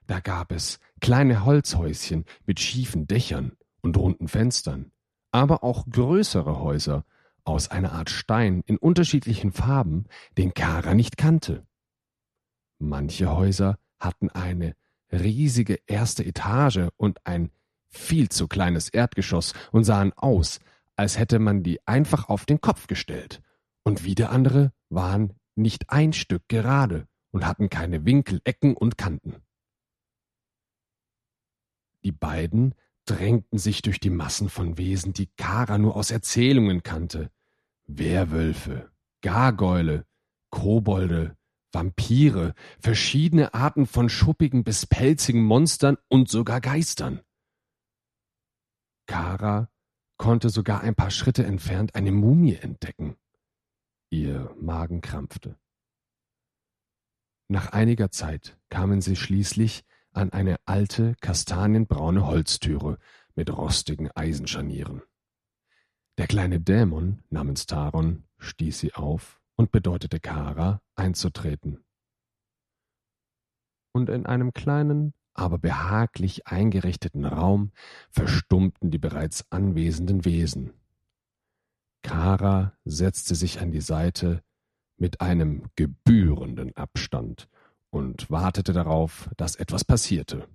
[0.08, 4.94] Da gab es kleine Holzhäuschen mit schiefen Dächern und runden Fenstern,
[5.32, 7.04] aber auch größere Häuser
[7.44, 10.06] aus einer Art Stein in unterschiedlichen Farben,
[10.38, 11.68] den Kara nicht kannte.
[12.80, 14.78] Manche Häuser hatten eine
[15.12, 17.52] riesige erste Etage und ein
[17.90, 20.62] viel zu kleines Erdgeschoss und sahen aus,
[20.96, 23.42] als hätte man die einfach auf den Kopf gestellt.
[23.86, 29.44] Und wieder andere waren nicht ein Stück gerade und hatten keine Winkel, Ecken und Kanten.
[32.04, 32.74] Die beiden
[33.06, 37.32] drängten sich durch die Massen von Wesen, die Kara nur aus Erzählungen kannte.
[37.86, 40.06] Werwölfe, Gargäule,
[40.50, 41.38] Kobolde,
[41.72, 47.22] Vampire, verschiedene Arten von schuppigen bis pelzigen Monstern und sogar Geistern.
[49.08, 49.70] Kara
[50.18, 53.18] konnte sogar ein paar Schritte entfernt eine Mumie entdecken.
[54.10, 55.58] Ihr Magen krampfte.
[57.48, 62.98] Nach einiger Zeit kamen sie schließlich an eine alte, kastanienbraune Holztüre
[63.36, 65.02] mit rostigen Eisenscharnieren.
[66.18, 71.84] Der kleine Dämon namens Taron stieß sie auf und bedeutete Kara, einzutreten.
[73.94, 77.72] Und in einem kleinen, aber behaglich eingerichteten Raum
[78.10, 80.74] verstummten die bereits anwesenden Wesen.
[82.06, 84.44] Kara setzte sich an die Seite
[84.96, 87.50] mit einem gebührenden Abstand
[87.90, 90.48] und wartete darauf, dass etwas passierte.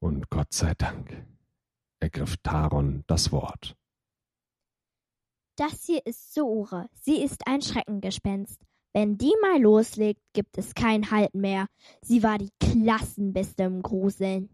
[0.00, 1.26] Und Gott sei Dank
[2.00, 3.76] ergriff Taron das Wort.
[5.56, 6.88] Das hier ist Sora.
[6.94, 8.62] Sie ist ein Schreckengespenst.
[8.94, 11.66] Wenn die mal loslegt, gibt es kein Halten mehr.
[12.00, 14.48] Sie war die Klassenbeste im Gruseln.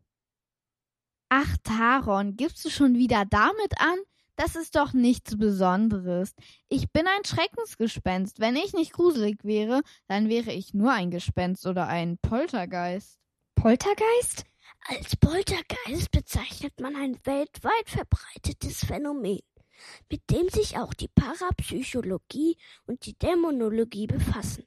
[1.29, 3.99] Ach, Taron, gibst du schon wieder damit an?
[4.41, 6.33] Das ist doch nichts Besonderes.
[6.71, 8.41] Ich bin ein Schreckensgespenst.
[8.41, 13.19] Wenn ich nicht gruselig wäre, dann wäre ich nur ein Gespenst oder ein Poltergeist.
[13.55, 14.45] Poltergeist?
[14.89, 19.41] Als Poltergeist bezeichnet man ein weltweit verbreitetes Phänomen
[20.11, 24.65] mit dem sich auch die Parapsychologie und die Dämonologie befassen.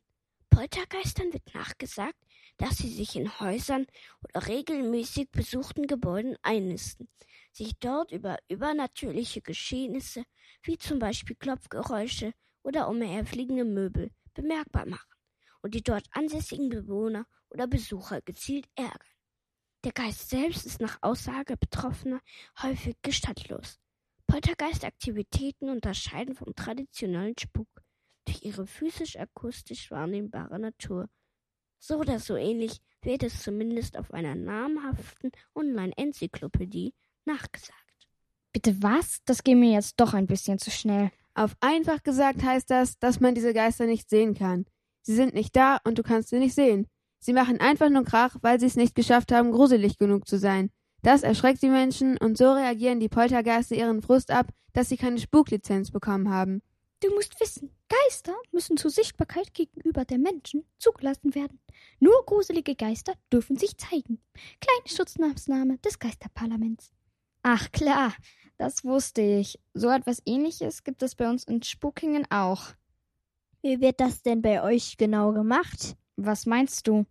[0.50, 2.18] Poltergeistern wird nachgesagt,
[2.58, 3.88] dass sie sich in Häusern
[4.24, 7.10] oder regelmäßig besuchten Gebäuden einnisten,
[7.54, 10.24] sich dort über übernatürliche Geschehnisse
[10.64, 15.14] wie zum Beispiel Klopfgeräusche oder umherfliegende Möbel bemerkbar machen
[15.62, 19.08] und die dort ansässigen Bewohner oder Besucher gezielt ärgern.
[19.84, 22.22] Der Geist selbst ist nach Aussage Betroffener
[22.62, 23.80] häufig gestaltlos.
[24.28, 27.68] Poltergeistaktivitäten unterscheiden vom traditionellen Spuk
[28.26, 31.10] durch ihre physisch-akustisch wahrnehmbare Natur.
[31.80, 36.94] So oder so ähnlich wird es zumindest auf einer namhaften Online-Enzyklopädie
[37.26, 37.80] nachgesagt.
[38.52, 39.20] Bitte was?
[39.26, 41.12] Das geht mir jetzt doch ein bisschen zu schnell.
[41.34, 44.66] Auf einfach gesagt heißt das, dass man diese Geister nicht sehen kann.
[45.02, 46.88] Sie sind nicht da und du kannst sie nicht sehen.
[47.20, 50.70] Sie machen einfach nur Krach, weil sie es nicht geschafft haben, gruselig genug zu sein.
[51.02, 55.20] Das erschreckt die Menschen und so reagieren die Poltergeister ihren Frust ab, dass sie keine
[55.20, 56.62] Spuklizenz bekommen haben.
[57.02, 61.60] Du musst wissen, Geister müssen zur Sichtbarkeit gegenüber der Menschen zugelassen werden.
[62.00, 64.22] Nur gruselige Geister dürfen sich zeigen.
[64.62, 66.92] Kleine Schutznaßnahme des Geisterparlaments.
[67.44, 68.14] Ach klar,
[68.58, 69.60] das wusste ich.
[69.74, 72.74] So etwas ähnliches gibt es bei uns in Spukingen auch.
[73.62, 75.96] Wie wird das denn bei euch genau gemacht?
[76.16, 77.06] Was meinst du?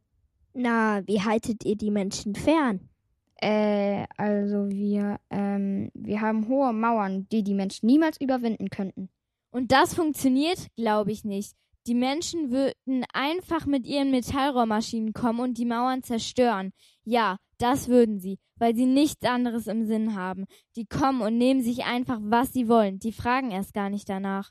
[0.54, 2.88] Na, wie haltet ihr die Menschen fern?
[3.36, 9.10] Äh, also wir, ähm, wir haben hohe Mauern, die die Menschen niemals überwinden könnten.
[9.50, 11.54] Und das funktioniert, glaube ich nicht.
[11.86, 16.72] Die Menschen würden einfach mit ihren Metallrohrmaschinen kommen und die Mauern zerstören.
[17.04, 20.46] Ja, das würden sie, weil sie nichts anderes im Sinn haben.
[20.76, 22.98] Die kommen und nehmen sich einfach, was sie wollen.
[22.98, 24.50] Die fragen erst gar nicht danach.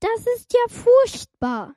[0.00, 1.74] Das ist ja furchtbar.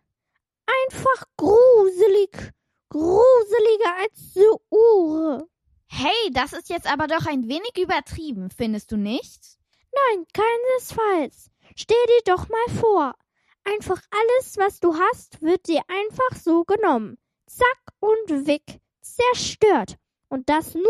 [0.86, 2.54] Einfach gruselig.
[2.90, 5.48] Gruseliger als so Ure.
[5.88, 9.58] Hey, das ist jetzt aber doch ein wenig übertrieben, findest du nicht?
[9.94, 11.50] Nein, keinesfalls.
[11.76, 13.16] Stell dir doch mal vor.
[13.64, 17.18] Einfach alles, was du hast, wird dir einfach so genommen.
[17.48, 18.80] Zack und weg.
[19.02, 19.98] Zerstört.
[20.32, 20.84] Und das nur,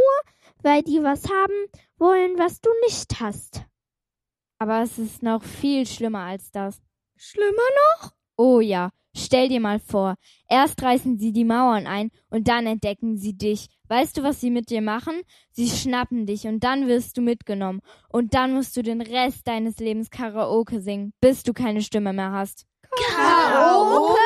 [0.61, 3.65] weil die was haben wollen, was du nicht hast.
[4.59, 6.81] Aber es ist noch viel schlimmer als das.
[7.17, 7.67] Schlimmer
[7.99, 8.11] noch?
[8.37, 10.15] Oh ja, Stell dir mal vor,
[10.47, 13.67] erst reißen sie die Mauern ein und dann entdecken sie dich.
[13.89, 15.21] Weißt du, was sie mit dir machen?
[15.51, 17.81] Sie schnappen dich und dann wirst du mitgenommen.
[18.07, 22.31] Und dann musst du den Rest deines Lebens Karaoke singen, bis du keine Stimme mehr
[22.31, 22.65] hast.
[22.89, 24.17] Karaoke?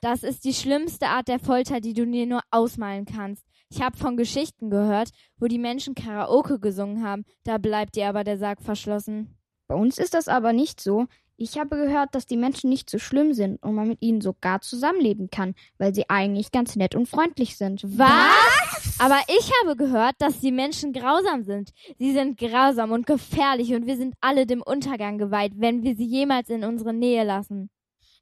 [0.00, 3.44] Das ist die schlimmste Art der Folter, die du dir nur ausmalen kannst.
[3.72, 8.24] Ich habe von Geschichten gehört, wo die Menschen Karaoke gesungen haben, da bleibt dir aber
[8.24, 9.36] der Sarg verschlossen.
[9.68, 11.06] Bei uns ist das aber nicht so.
[11.36, 14.60] Ich habe gehört, dass die Menschen nicht so schlimm sind und man mit ihnen sogar
[14.60, 17.82] zusammenleben kann, weil sie eigentlich ganz nett und freundlich sind.
[17.84, 18.98] Was?
[18.98, 21.70] Aber ich habe gehört, dass die Menschen grausam sind.
[21.98, 26.04] Sie sind grausam und gefährlich und wir sind alle dem Untergang geweiht, wenn wir sie
[26.04, 27.70] jemals in unsere Nähe lassen.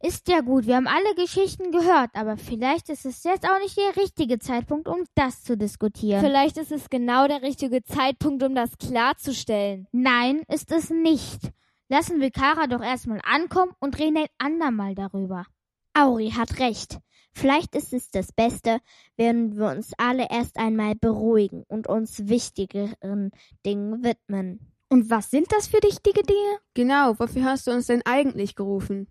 [0.01, 3.77] Ist ja gut, wir haben alle Geschichten gehört, aber vielleicht ist es jetzt auch nicht
[3.77, 6.21] der richtige Zeitpunkt, um das zu diskutieren.
[6.21, 9.89] Vielleicht ist es genau der richtige Zeitpunkt, um das klarzustellen.
[9.91, 11.51] Nein, ist es nicht.
[11.89, 15.47] Lassen wir Kara doch erstmal ankommen und reden ein andermal darüber.
[15.95, 16.99] Auri hat recht.
[17.33, 18.79] Vielleicht ist es das Beste,
[19.17, 23.33] wenn wir uns alle erst einmal beruhigen und uns wichtigeren
[23.67, 24.61] Dingen widmen.
[24.89, 26.59] Und was sind das für wichtige Dinge?
[26.75, 29.09] Genau, wofür hast du uns denn eigentlich gerufen?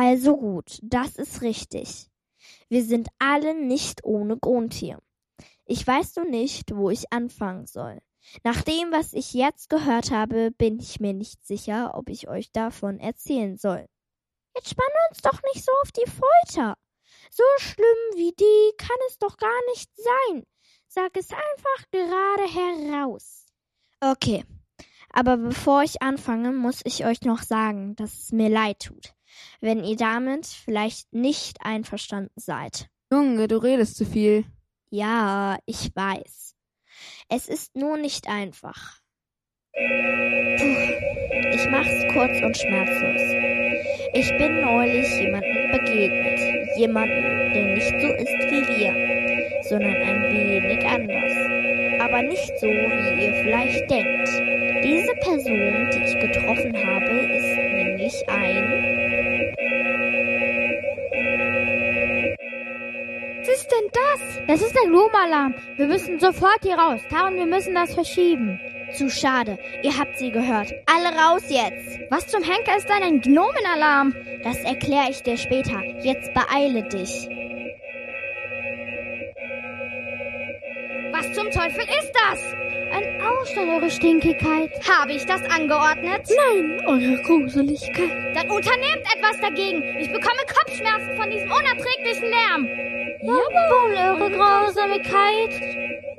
[0.00, 2.06] Also gut, das ist richtig.
[2.68, 5.00] Wir sind alle nicht ohne Grund hier.
[5.64, 7.98] Ich weiß nur nicht, wo ich anfangen soll.
[8.44, 12.52] Nach dem, was ich jetzt gehört habe, bin ich mir nicht sicher, ob ich euch
[12.52, 13.86] davon erzählen soll.
[14.54, 16.76] Jetzt spann uns doch nicht so auf die Folter.
[17.32, 20.44] So schlimm wie die kann es doch gar nicht sein.
[20.86, 23.46] Sag es einfach gerade heraus.
[24.00, 24.44] Okay,
[25.10, 29.17] aber bevor ich anfange, muss ich euch noch sagen, dass es mir leid tut,
[29.60, 32.88] wenn ihr damit vielleicht nicht einverstanden seid.
[33.12, 34.44] Junge, du redest zu viel.
[34.90, 36.54] Ja, ich weiß.
[37.28, 39.00] Es ist nur nicht einfach.
[39.74, 40.88] Puh,
[41.52, 43.20] ich mach's kurz und schmerzlos.
[44.14, 46.78] Ich bin neulich jemandem begegnet.
[46.78, 52.00] Jemanden, der nicht so ist wie wir, sondern ein wenig anders.
[52.00, 54.28] Aber nicht so, wie ihr vielleicht denkt.
[54.84, 56.07] Diese Person, die
[64.20, 64.62] denn das?
[64.62, 65.54] Ist der Gnomalarm.
[65.76, 67.00] Wir müssen sofort hier raus.
[67.10, 68.60] Taron, wir müssen das verschieben.
[68.94, 69.58] Zu schade.
[69.82, 70.72] Ihr habt sie gehört.
[70.86, 72.00] Alle raus jetzt.
[72.10, 74.14] Was zum Henker ist denn ein Gnomenalarm?
[74.42, 75.82] Das erkläre ich dir später.
[76.02, 77.28] Jetzt beeile dich.
[81.12, 82.54] Was zum Teufel ist das?
[82.92, 84.70] Ein Aufstand, eure Stinkigkeit.
[84.88, 86.22] Habe ich das angeordnet?
[86.28, 88.34] Nein, eure Gruseligkeit.
[88.34, 89.82] Dann unternehmt etwas dagegen.
[89.98, 92.97] Ich bekomme Kopfschmerzen von diesem unerträglichen Lärm.
[93.28, 95.52] Jawohl, eure Grausamkeit.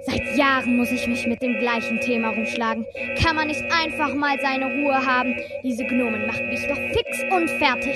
[0.01, 2.85] Seit Jahren muss ich mich mit dem gleichen Thema rumschlagen.
[3.19, 5.35] Kann man nicht einfach mal seine Ruhe haben?
[5.63, 7.95] Diese Gnomen machen mich doch fix und fertig.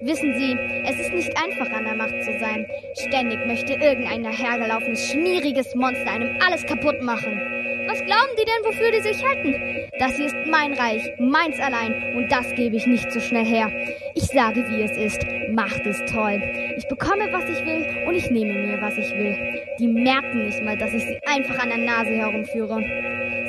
[0.00, 2.66] Wissen Sie, es ist nicht einfach an der Macht zu sein.
[2.94, 7.38] Ständig möchte irgendein dahergelaufenes, schmieriges Monster einem alles kaputt machen.
[7.86, 9.90] Was glauben die denn, wofür die sich halten?
[9.98, 13.70] Das hier ist mein Reich, meins allein, und das gebe ich nicht so schnell her.
[14.14, 15.22] Ich sage, wie es ist.
[15.54, 16.42] Macht es toll.
[16.76, 19.36] Ich bekomme, was ich will, und ich nehme mir, was ich will.
[19.78, 22.82] Die merken nicht mal, dass ich sie einfach an der Nase herumführe.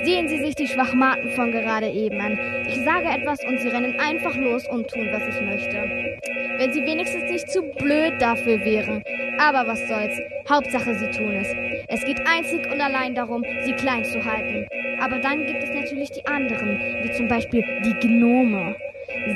[0.04, 2.38] Sehen Sie sich die Schwachmaten von gerade eben an.
[2.68, 6.22] Ich sage etwas und sie rennen einfach los und tun, was ich möchte.
[6.60, 9.04] Wenn sie wenigstens nicht zu blöd dafür wären.
[9.40, 10.20] Aber was soll's.
[10.48, 11.48] Hauptsache, sie tun es.
[11.88, 14.68] Es geht einzig und allein darum, sie klein zu halten.
[15.02, 18.76] Aber dann gibt es natürlich die anderen, wie zum Beispiel die Gnome.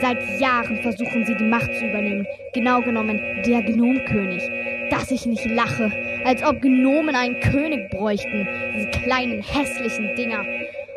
[0.02, 2.26] Seit Jahren versuchen sie die Macht zu übernehmen.
[2.54, 4.44] Genau genommen der Gnomkönig.
[4.90, 5.92] Dass ich nicht lache,
[6.26, 8.48] als ob Gnomen einen König bräuchten.
[8.76, 10.46] Diese kleinen hässlichen Dinger.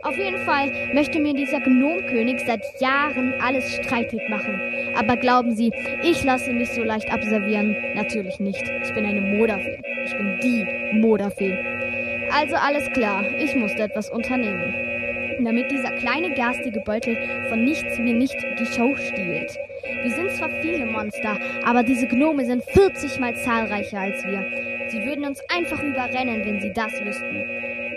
[0.02, 4.60] Auf jeden Fall möchte mir dieser Gnomkönig seit Jahren alles streitig machen.
[4.96, 7.76] Aber glauben Sie, ich lasse mich so leicht abservieren?
[7.94, 8.64] Natürlich nicht.
[8.82, 9.80] Ich bin eine Modafee.
[10.04, 11.56] Ich bin die Modafee.
[12.32, 14.91] Also alles klar, ich musste etwas unternehmen.
[15.40, 17.16] Damit dieser kleine garstige Beutel
[17.48, 19.56] von nichts mir nicht die Show stiehlt.
[20.02, 24.44] Wir sind zwar viele Monster, aber diese Gnome sind 40 mal zahlreicher als wir.
[24.88, 27.44] Sie würden uns einfach überrennen, wenn sie das wüssten.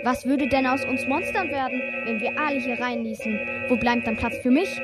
[0.02, 3.40] Was würde denn aus uns Monstern werden, wenn wir alle hier reinließen?
[3.68, 4.80] Wo bleibt dann Platz für mich?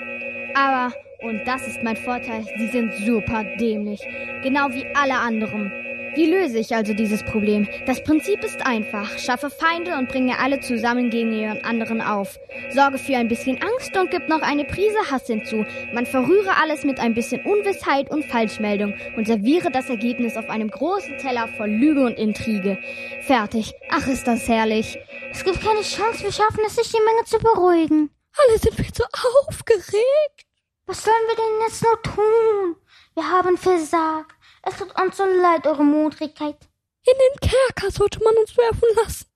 [0.55, 4.01] Aber, und das ist mein Vorteil, sie sind super dämlich.
[4.43, 5.73] Genau wie alle anderen.
[6.14, 7.66] Wie löse ich also dieses Problem?
[7.87, 9.18] Das Prinzip ist einfach.
[9.18, 12.38] Schaffe Feinde und bringe alle zusammen gegen ihren anderen auf.
[12.70, 15.64] Sorge für ein bisschen Angst und gib noch eine Prise Hass hinzu.
[15.94, 20.68] Man verrühre alles mit ein bisschen Unwissheit und Falschmeldung und serviere das Ergebnis auf einem
[20.68, 22.77] großen Teller voll Lüge und Intrige.
[23.22, 23.72] Fertig.
[23.90, 24.98] Ach, ist das herrlich.
[25.31, 28.11] Es gibt keine Chance, wir schaffen es nicht, die Menge zu beruhigen.
[28.37, 29.05] Alle sind viel zu
[29.46, 30.46] aufgeregt.
[30.85, 32.77] Was sollen wir denn jetzt nur tun?
[33.14, 34.41] Wir haben versagt.
[34.64, 36.57] Es tut uns so leid, eure Mutrigkeit.
[37.05, 39.27] In den Kerker sollte man uns werfen lassen.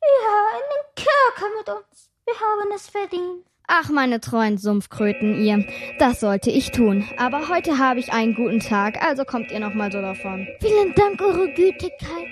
[0.00, 2.10] Ja, in den Kerker mit uns.
[2.24, 3.46] Wir haben es verdient.
[3.66, 5.66] Ach, meine treuen Sumpfkröten, ihr.
[5.98, 7.08] Das sollte ich tun.
[7.18, 10.48] Aber heute habe ich einen guten Tag, also kommt ihr noch mal so davon.
[10.60, 12.26] Vielen Dank, eure Gütigkeit.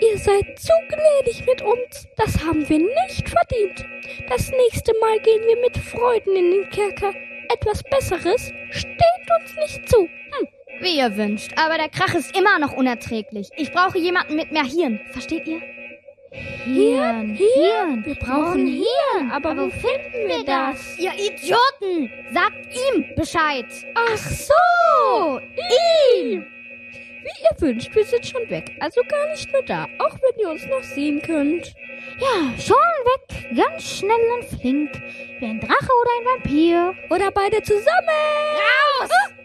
[0.00, 2.06] Ihr seid so gnädig mit uns.
[2.16, 3.84] Das haben wir nicht verdient.
[4.28, 7.12] Das nächste Mal gehen wir mit Freuden in den Kerker.
[7.52, 9.98] Etwas Besseres steht uns nicht zu.
[9.98, 10.48] Hm.
[10.80, 11.52] Wie ihr wünscht.
[11.56, 13.48] Aber der Krach ist immer noch unerträglich.
[13.56, 15.00] Ich brauche jemanden mit mehr Hirn.
[15.12, 15.60] Versteht ihr?
[16.30, 18.04] Hirn, Hirn.
[18.04, 19.30] Wir brauchen Hirn.
[19.32, 20.98] Aber, Aber wo finden wir das?
[20.98, 22.10] Ihr Idioten!
[22.32, 23.66] Sagt ihm Bescheid!
[23.94, 26.44] Ach so, ihm.
[27.22, 28.76] Wie ihr wünscht, wir sind schon weg.
[28.80, 29.86] Also gar nicht mehr da.
[29.98, 31.74] Auch wenn ihr uns noch sehen könnt.
[32.20, 33.56] Ja, schon weg.
[33.56, 34.90] Ganz schnell und flink.
[35.40, 36.94] Wie ein Drache oder ein Vampir.
[37.10, 38.08] Oder beide zusammen.
[39.00, 39.10] Raus!
[39.10, 39.37] Ist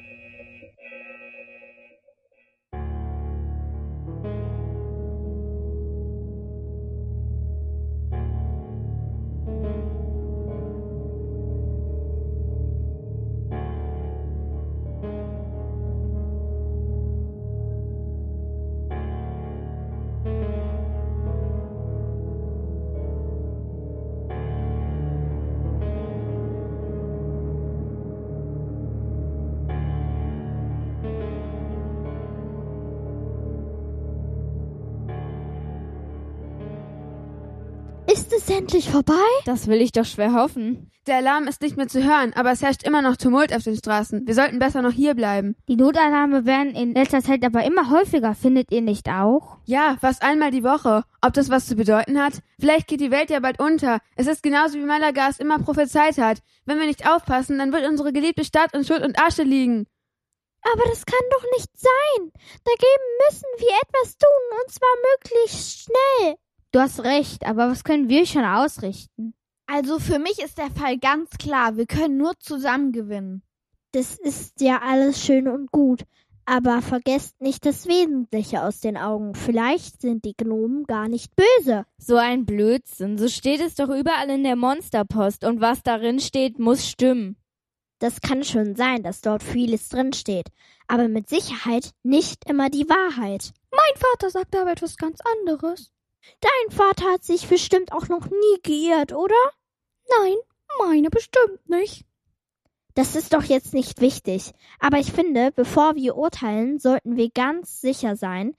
[38.38, 39.14] es endlich vorbei?
[39.46, 40.90] Das will ich doch schwer hoffen.
[41.06, 43.76] Der Alarm ist nicht mehr zu hören, aber es herrscht immer noch Tumult auf den
[43.76, 44.26] Straßen.
[44.26, 45.56] Wir sollten besser noch hier bleiben.
[45.68, 49.58] Die Notalarme werden in letzter Zeit aber immer häufiger, findet ihr nicht auch?
[49.66, 51.04] Ja, fast einmal die Woche.
[51.22, 52.40] Ob das was zu bedeuten hat?
[52.58, 54.00] Vielleicht geht die Welt ja bald unter.
[54.16, 56.40] Es ist genauso wie Malaga es immer prophezeit hat.
[56.66, 59.88] Wenn wir nicht aufpassen, dann wird unsere geliebte Stadt in Schutt und Asche liegen.
[60.62, 62.32] Aber das kann doch nicht sein.
[62.64, 66.36] Dagegen müssen wir etwas tun, und zwar möglichst schnell.
[66.74, 69.36] Du hast recht, aber was können wir schon ausrichten?
[69.68, 71.78] Also für mich ist der Fall ganz klar.
[71.78, 73.44] Wir können nur zusammen gewinnen.
[73.92, 76.04] Das ist ja alles schön und gut.
[76.46, 79.36] Aber vergesst nicht das Wesentliche aus den Augen.
[79.36, 81.86] Vielleicht sind die Gnomen gar nicht böse.
[82.00, 83.20] So ein Blödsinn.
[83.20, 85.46] So steht es doch überall in der Monsterpost.
[85.46, 87.38] Und was darin steht, muss stimmen.
[88.00, 90.48] Das kann schon sein, dass dort vieles drinsteht.
[90.88, 93.52] Aber mit Sicherheit nicht immer die Wahrheit.
[93.70, 95.93] Mein Vater sagte aber etwas ganz anderes.
[96.40, 99.36] Dein Vater hat sich bestimmt auch noch nie geirrt, oder?
[100.20, 100.36] Nein,
[100.80, 102.06] meine bestimmt nicht.
[102.96, 104.52] Das ist doch jetzt nicht wichtig.
[104.80, 108.56] Aber ich finde, bevor wir urteilen, sollten wir ganz sicher sein,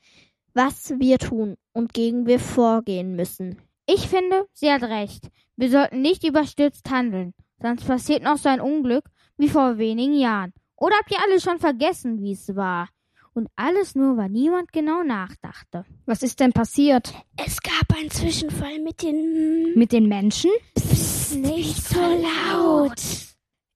[0.54, 3.60] was wir tun und gegen wir vorgehen müssen.
[3.86, 5.28] Ich finde, sie hat recht.
[5.56, 9.04] Wir sollten nicht überstürzt handeln, sonst passiert noch so ein Unglück
[9.36, 10.52] wie vor wenigen Jahren.
[10.76, 12.88] Oder habt ihr alle schon vergessen, wie es war?
[13.34, 15.84] Und alles nur, weil niemand genau nachdachte.
[16.06, 17.12] Was ist denn passiert?
[17.36, 19.72] Es gab einen Zwischenfall mit den.
[19.74, 20.50] Mit den Menschen?
[20.76, 23.00] Psst, nicht so laut.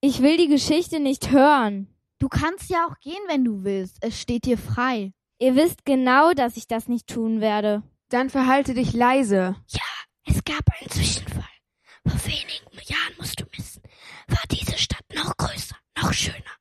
[0.01, 1.89] Ich will die Geschichte nicht hören.
[2.21, 3.99] Du kannst ja auch gehen, wenn du willst.
[4.01, 5.13] Es steht dir frei.
[5.41, 7.83] Ihr wisst genau, dass ich das nicht tun werde.
[8.11, 9.57] Dann verhalte dich leise.
[9.69, 9.81] Ja,
[10.25, 11.45] es gab einen Zwischenfall.
[12.07, 13.83] Vor wenigen Jahren musst du wissen,
[14.29, 16.57] war diese Stadt noch größer, noch schöner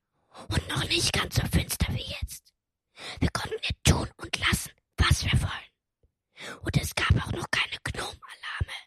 [0.50, 2.37] und noch nicht ganz so finster wie jetzt.
[3.20, 6.60] Wir konnten tun und lassen, was wir wollen.
[6.62, 8.78] Und es gab auch noch keine Gnomenalarme.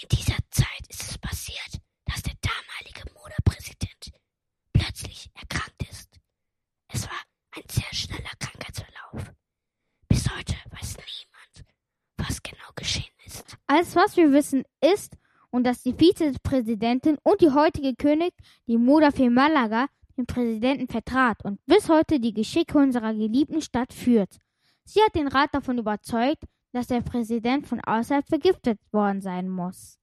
[0.00, 4.12] In dieser Zeit ist es passiert, dass der damalige Moderpräsident
[4.72, 6.18] plötzlich erkrankt ist.
[6.88, 7.20] Es war
[7.52, 9.32] ein sehr schneller Krankheitsverlauf.
[10.08, 11.68] Bis heute weiß niemand,
[12.16, 13.56] was genau geschehen ist.
[13.66, 15.16] Alles, was wir wissen, ist,
[15.50, 18.32] und dass die Vizepräsidentin und die heutige König,
[18.66, 24.38] die Moda Malaga, den Präsidenten vertrat und bis heute die Geschicke unserer geliebten Stadt führt.
[24.84, 29.98] Sie hat den Rat davon überzeugt, dass der Präsident von außerhalb vergiftet worden sein muss.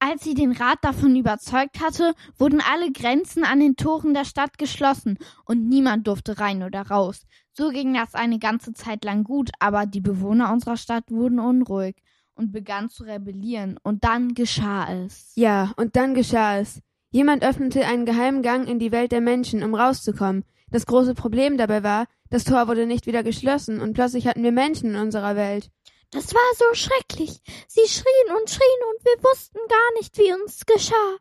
[0.00, 4.56] Als sie den Rat davon überzeugt hatte, wurden alle Grenzen an den Toren der Stadt
[4.56, 7.26] geschlossen und niemand durfte rein oder raus.
[7.52, 11.96] So ging das eine ganze Zeit lang gut, aber die Bewohner unserer Stadt wurden unruhig
[12.34, 15.32] und begannen zu rebellieren, und dann geschah es.
[15.34, 16.80] Ja, und dann geschah es.
[17.18, 20.44] Jemand öffnete einen geheimen Gang in die Welt der Menschen, um rauszukommen.
[20.70, 24.52] Das große Problem dabei war, das Tor wurde nicht wieder geschlossen und plötzlich hatten wir
[24.52, 25.68] Menschen in unserer Welt.
[26.12, 27.40] Das war so schrecklich.
[27.66, 31.16] Sie schrien und schrien und wir wussten gar nicht, wie uns geschah,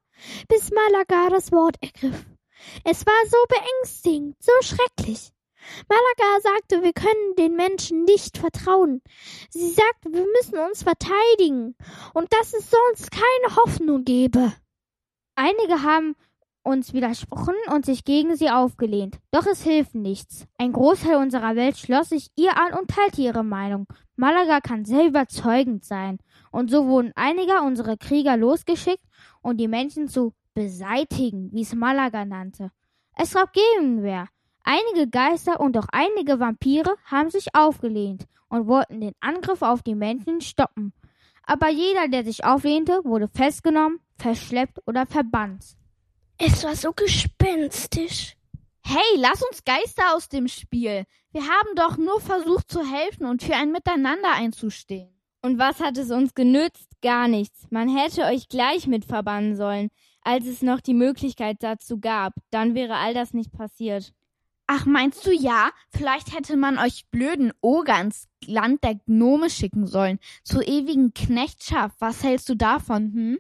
[0.48, 2.28] bis Malaga das Wort ergriff.
[2.84, 5.32] Es war so beängstigend, so schrecklich.
[5.90, 9.02] Malaga sagte, wir können den Menschen nicht vertrauen.
[9.50, 11.76] Sie sagte, wir müssen uns verteidigen
[12.14, 14.54] und dass es sonst keine Hoffnung gebe.
[15.40, 16.16] Einige haben
[16.64, 19.20] uns widersprochen und sich gegen sie aufgelehnt.
[19.30, 20.48] Doch es hilft nichts.
[20.58, 23.86] Ein Großteil unserer Welt schloss sich ihr an und teilte ihre Meinung.
[24.16, 26.18] Malaga kann sehr überzeugend sein.
[26.52, 29.04] Und so wurden einige unserer Krieger losgeschickt,
[29.44, 32.72] um die Menschen zu beseitigen, wie es Malaga nannte.
[33.16, 34.30] Es gab Gegenwehr.
[34.64, 39.94] Einige Geister und auch einige Vampire haben sich aufgelehnt und wollten den Angriff auf die
[39.94, 40.94] Menschen stoppen.
[41.48, 45.78] Aber jeder, der sich auflehnte, wurde festgenommen, verschleppt oder verbannt.
[46.38, 48.36] Es war so gespenstisch.
[48.84, 51.06] Hey, lass uns Geister aus dem Spiel.
[51.32, 55.10] Wir haben doch nur versucht zu helfen und für ein Miteinander einzustehen.
[55.42, 56.90] Und was hat es uns genützt?
[57.02, 57.68] Gar nichts.
[57.70, 59.90] Man hätte euch gleich mit verbannen sollen,
[60.22, 62.34] als es noch die Möglichkeit dazu gab.
[62.50, 64.14] Dann wäre all das nicht passiert.
[64.68, 65.72] Ach, meinst du ja?
[65.90, 70.20] Vielleicht hätte man euch blöden Oger ins Land der Gnome schicken sollen.
[70.44, 71.96] Zur ewigen Knechtschaft.
[72.00, 73.40] Was hältst du davon, hm?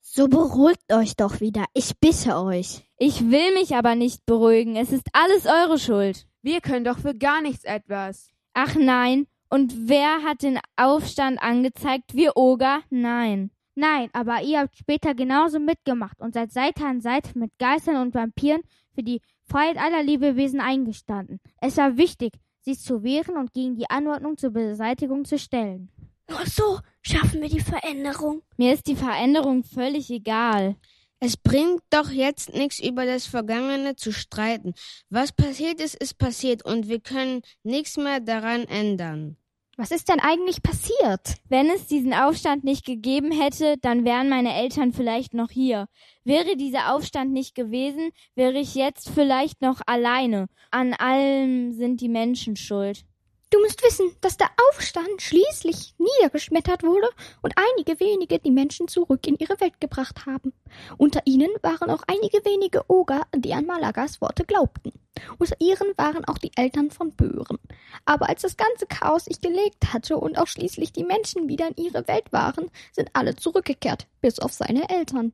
[0.00, 1.66] So beruhigt euch doch wieder.
[1.72, 2.84] Ich bitte euch.
[2.96, 4.76] Ich will mich aber nicht beruhigen.
[4.76, 6.26] Es ist alles eure Schuld.
[6.42, 8.30] Wir können doch für gar nichts etwas.
[8.54, 9.26] Ach nein.
[9.48, 12.14] Und wer hat den Aufstand angezeigt?
[12.14, 12.80] Wir Oger?
[12.90, 13.50] Nein.
[13.74, 18.14] Nein, aber ihr habt später genauso mitgemacht und seid Seite an Seite mit Geistern und
[18.14, 18.62] Vampiren
[18.94, 21.40] für die Freiheit aller Lebewesen eingestanden.
[21.60, 22.32] Es war wichtig,
[22.62, 25.90] sich zu wehren und gegen die Anordnung zur Beseitigung zu stellen.
[26.28, 28.42] Nur so schaffen wir die Veränderung.
[28.56, 30.76] Mir ist die Veränderung völlig egal.
[31.18, 34.74] Es bringt doch jetzt nichts über das Vergangene zu streiten.
[35.10, 39.36] Was passiert ist, ist passiert und wir können nichts mehr daran ändern.
[39.80, 41.38] Was ist denn eigentlich passiert?
[41.48, 45.88] Wenn es diesen Aufstand nicht gegeben hätte, dann wären meine Eltern vielleicht noch hier.
[46.22, 50.48] Wäre dieser Aufstand nicht gewesen, wäre ich jetzt vielleicht noch alleine.
[50.70, 53.06] An allem sind die Menschen schuld.
[53.50, 57.08] Du musst wissen, dass der Aufstand schließlich niedergeschmettert wurde
[57.42, 60.52] und einige wenige die Menschen zurück in ihre Welt gebracht haben.
[60.98, 64.92] Unter ihnen waren auch einige wenige Oger, die an Malagas Worte glaubten.
[65.38, 67.58] Unter ihren waren auch die Eltern von Böhren.
[68.04, 71.84] Aber als das ganze Chaos sich gelegt hatte und auch schließlich die Menschen wieder in
[71.84, 75.32] ihre Welt waren, sind alle zurückgekehrt, bis auf seine Eltern.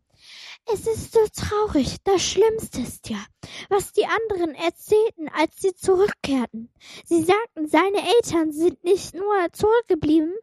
[0.72, 1.96] Es ist so traurig.
[2.02, 3.24] Das Schlimmste ist ja,
[3.68, 6.70] was die anderen erzählten, als sie zurückkehrten.
[7.04, 10.34] Sie sagten, seine Eltern sind nicht nur zurückgeblieben,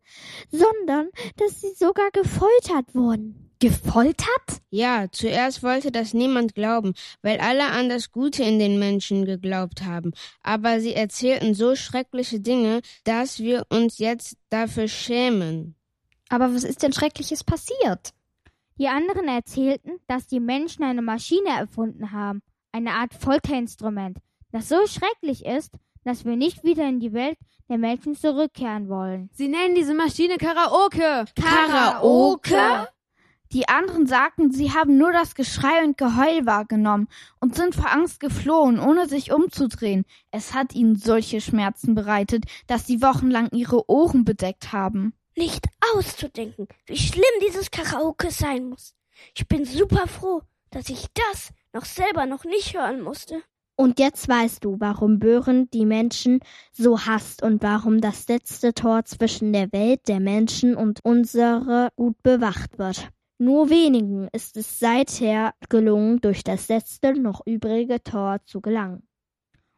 [0.50, 3.52] sondern dass sie sogar gefoltert wurden.
[3.60, 4.62] Gefoltert?
[4.72, 9.84] Ja, zuerst wollte das niemand glauben, weil alle an das Gute in den Menschen geglaubt
[9.84, 10.12] haben.
[10.42, 15.76] Aber sie erzählten so schreckliche Dinge, dass wir uns jetzt dafür schämen.
[16.30, 18.14] Aber was ist denn Schreckliches passiert?
[18.80, 24.18] Die anderen erzählten, dass die Menschen eine Maschine erfunden haben, eine Art Folterinstrument,
[24.52, 27.38] das so schrecklich ist, dass wir nicht wieder in die Welt
[27.70, 29.30] der Menschen zurückkehren wollen.
[29.34, 31.26] Sie nennen diese Maschine Karaoke.
[31.36, 32.88] Karaoke?
[33.54, 37.08] Die anderen sagten, sie haben nur das Geschrei und Geheul wahrgenommen
[37.40, 40.06] und sind vor Angst geflohen, ohne sich umzudrehen.
[40.32, 45.14] Es hat ihnen solche Schmerzen bereitet, dass sie wochenlang ihre Ohren bedeckt haben.
[45.36, 48.96] Nicht auszudenken, wie schlimm dieses Karaoke sein muss.
[49.36, 53.42] Ich bin super froh, dass ich das noch selber noch nicht hören musste.
[53.76, 59.06] Und jetzt weißt du, warum Böhren die Menschen so hasst und warum das letzte Tor
[59.06, 63.10] zwischen der Welt der Menschen und unsere gut bewacht wird.
[63.40, 69.08] Nur wenigen ist es seither gelungen, durch das letzte noch übrige Tor zu gelangen.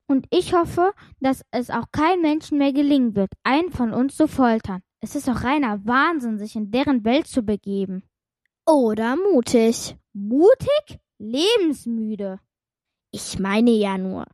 [0.07, 4.27] Und ich hoffe, dass es auch kein Menschen mehr gelingen wird, einen von uns zu
[4.27, 4.81] foltern.
[5.05, 8.01] Es ist doch reiner Wahnsinn, sich in deren Welt zu begeben.
[8.65, 9.95] Oder mutig.
[10.13, 10.99] Mutig?
[11.19, 12.39] Lebensmüde.
[13.11, 14.25] Ich meine ja nur.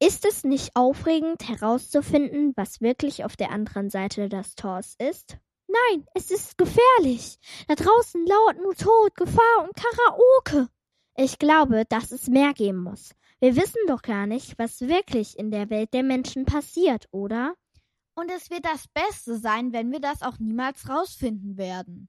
[0.00, 5.36] Ist es nicht aufregend herauszufinden, was wirklich auf der anderen Seite des Tors ist?
[5.66, 7.38] Nein, es ist gefährlich.
[7.66, 10.70] Da draußen lauert nur Tod, Gefahr und Karaoke.
[11.18, 13.10] Ich glaube, dass es mehr geben muss.
[13.40, 17.56] Wir wissen doch gar nicht, was wirklich in der Welt der Menschen passiert, oder?
[18.18, 22.08] Und es wird das Beste sein, wenn wir das auch niemals rausfinden werden.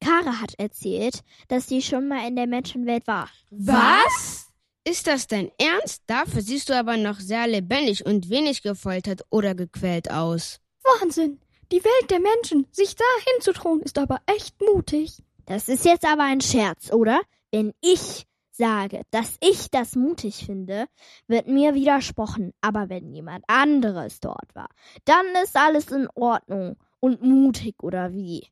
[0.00, 3.30] Kara hat erzählt, dass sie schon mal in der Menschenwelt war.
[3.50, 4.48] Was?
[4.82, 6.02] Ist das dein Ernst?
[6.08, 10.58] Dafür siehst du aber noch sehr lebendig und wenig gefoltert oder gequält aus.
[10.82, 11.38] Wahnsinn!
[11.70, 13.04] Die Welt der Menschen, sich da
[13.34, 15.22] hinzutrauen, ist aber echt mutig.
[15.46, 17.20] Das ist jetzt aber ein Scherz, oder?
[17.52, 20.86] Wenn ich sage, dass ich das mutig finde,
[21.26, 22.52] wird mir widersprochen.
[22.60, 24.68] Aber wenn jemand anderes dort war,
[25.04, 28.46] dann ist alles in Ordnung und mutig oder wie?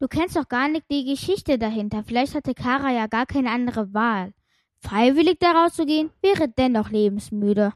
[0.00, 2.02] Du kennst doch gar nicht die Geschichte dahinter.
[2.04, 4.32] Vielleicht hatte Kara ja gar keine andere Wahl.
[4.78, 7.72] Freiwillig daraus zu gehen, wäre dennoch lebensmüde.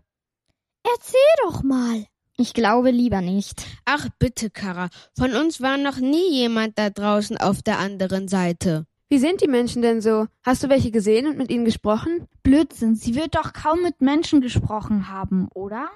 [0.83, 2.05] Erzähl doch mal.
[2.37, 3.65] Ich glaube lieber nicht.
[3.85, 8.87] Ach bitte, Kara, von uns war noch nie jemand da draußen auf der anderen Seite.
[9.11, 10.27] Wie sind die Menschen denn so?
[10.43, 12.29] Hast du welche gesehen und mit ihnen gesprochen?
[12.43, 15.89] Blödsinn, sie wird doch kaum mit Menschen gesprochen haben, oder?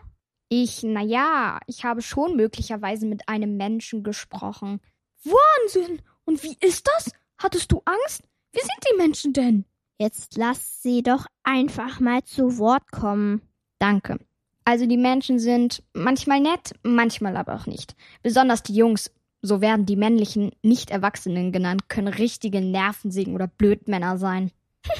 [0.48, 4.80] Ich, na ja, ich habe schon möglicherweise mit einem Menschen gesprochen.
[5.24, 6.00] Wahnsinn!
[6.24, 7.12] Und wie ist das?
[7.36, 8.22] Hattest du Angst?
[8.52, 9.66] Wie sind die Menschen denn?
[9.98, 13.42] Jetzt lass sie doch einfach mal zu Wort kommen.
[13.78, 14.18] Danke.
[14.64, 17.94] Also die Menschen sind manchmal nett, manchmal aber auch nicht.
[18.22, 19.10] Besonders die Jungs,
[19.42, 24.50] so werden die männlichen Nicht-Erwachsenen genannt, können richtige Nervensägen oder Blödmänner sein.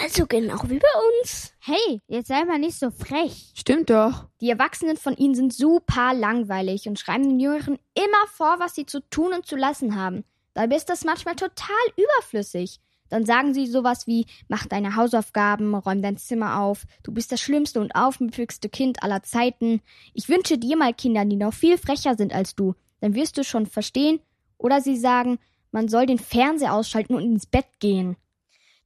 [0.00, 1.52] Also genau wie bei uns.
[1.58, 3.52] Hey, jetzt sei mal nicht so frech.
[3.54, 4.26] Stimmt doch.
[4.40, 8.86] Die Erwachsenen von ihnen sind super langweilig und schreiben den Jüngeren immer vor, was sie
[8.86, 10.24] zu tun und zu lassen haben.
[10.54, 12.80] Dabei ist das manchmal total überflüssig.
[13.10, 17.42] Dann sagen sie sowas wie, mach deine Hausaufgaben, räum dein Zimmer auf, du bist das
[17.42, 19.82] schlimmste und aufmüpfigste Kind aller Zeiten.
[20.14, 22.74] Ich wünsche dir mal Kinder, die noch viel frecher sind als du.
[23.02, 24.20] Dann wirst du schon verstehen.
[24.58, 25.38] Oder sie sagen,
[25.72, 28.16] man soll den Fernseher ausschalten und ins Bett gehen.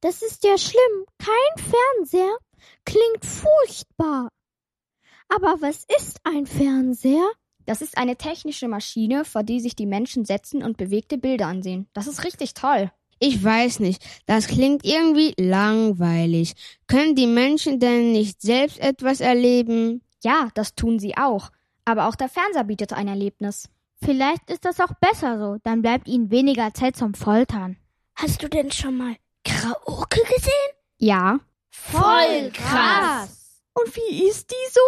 [0.01, 1.05] Das ist ja schlimm.
[1.19, 2.37] Kein Fernseher
[2.83, 4.29] klingt furchtbar.
[5.29, 7.29] Aber was ist ein Fernseher?
[7.67, 11.87] Das ist eine technische Maschine, vor die sich die Menschen setzen und bewegte Bilder ansehen.
[11.93, 12.91] Das ist richtig toll.
[13.19, 16.53] Ich weiß nicht, das klingt irgendwie langweilig.
[16.87, 20.01] Können die Menschen denn nicht selbst etwas erleben?
[20.23, 21.51] Ja, das tun sie auch.
[21.85, 23.69] Aber auch der Fernseher bietet ein Erlebnis.
[24.03, 27.77] Vielleicht ist das auch besser so, dann bleibt ihnen weniger Zeit zum Foltern.
[28.15, 30.73] Hast du denn schon mal Karaoke gesehen?
[30.97, 31.39] Ja.
[31.69, 33.61] Voll krass.
[33.73, 34.81] Und wie ist die so?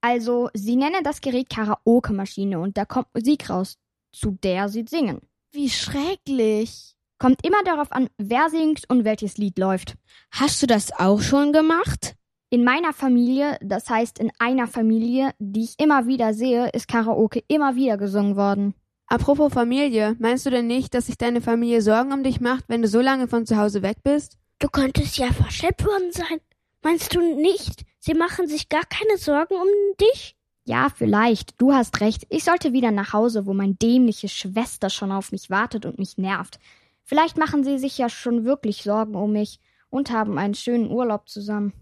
[0.00, 3.78] Also, sie nennen das Gerät Karaoke-Maschine und da kommt Musik raus,
[4.12, 5.20] zu der sie singen.
[5.52, 6.96] Wie schrecklich.
[7.18, 9.94] Kommt immer darauf an, wer singt und welches Lied läuft.
[10.30, 12.15] Hast du das auch schon gemacht?
[12.56, 17.44] In meiner Familie, das heißt in einer Familie, die ich immer wieder sehe, ist Karaoke
[17.48, 18.72] immer wieder gesungen worden.
[19.08, 22.80] Apropos Familie, meinst du denn nicht, dass sich deine Familie Sorgen um dich macht, wenn
[22.80, 24.38] du so lange von zu Hause weg bist?
[24.58, 26.40] Du könntest ja verschleppt worden sein.
[26.82, 27.84] Meinst du nicht?
[27.98, 29.68] Sie machen sich gar keine Sorgen um
[30.00, 30.34] dich?
[30.64, 31.60] Ja, vielleicht.
[31.60, 32.24] Du hast recht.
[32.30, 36.16] Ich sollte wieder nach Hause, wo meine dämliche Schwester schon auf mich wartet und mich
[36.16, 36.58] nervt.
[37.04, 41.28] Vielleicht machen sie sich ja schon wirklich Sorgen um mich und haben einen schönen Urlaub
[41.28, 41.74] zusammen.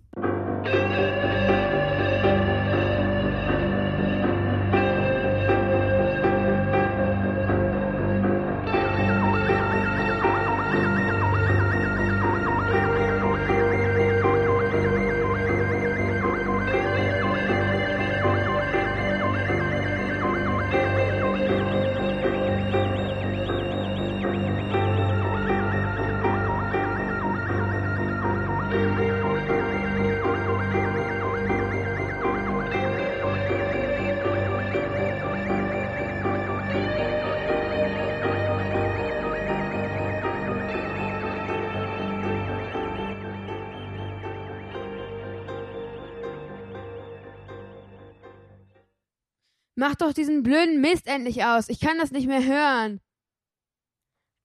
[49.77, 51.69] Mach doch diesen blöden Mist endlich aus.
[51.69, 53.01] Ich kann das nicht mehr hören.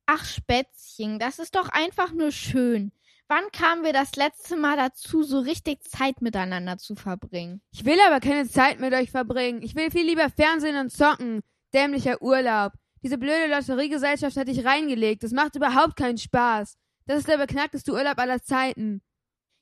[0.07, 2.91] Ach, Spätzchen, das ist doch einfach nur schön.
[3.27, 7.61] Wann kamen wir das letzte Mal dazu, so richtig Zeit miteinander zu verbringen?
[7.71, 9.61] Ich will aber keine Zeit mit euch verbringen.
[9.61, 11.41] Ich will viel lieber Fernsehen und zocken.
[11.71, 12.73] Dämlicher Urlaub.
[13.03, 15.21] Diese blöde Lotteriegesellschaft hat dich reingelegt.
[15.21, 16.75] Das macht überhaupt keinen Spaß.
[17.05, 19.03] Das ist der beknackteste Urlaub aller Zeiten.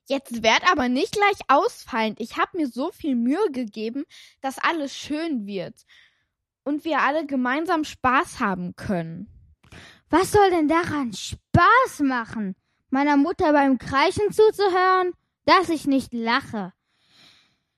[0.07, 2.19] Jetzt werd aber nicht gleich ausfallend.
[2.21, 4.05] Ich hab mir so viel Mühe gegeben,
[4.41, 5.75] dass alles schön wird
[6.63, 9.29] und wir alle gemeinsam Spaß haben können.
[10.09, 12.55] Was soll denn daran Spaß machen?
[12.89, 15.11] Meiner Mutter beim Kreischen zuzuhören?
[15.45, 16.71] Dass ich nicht lache.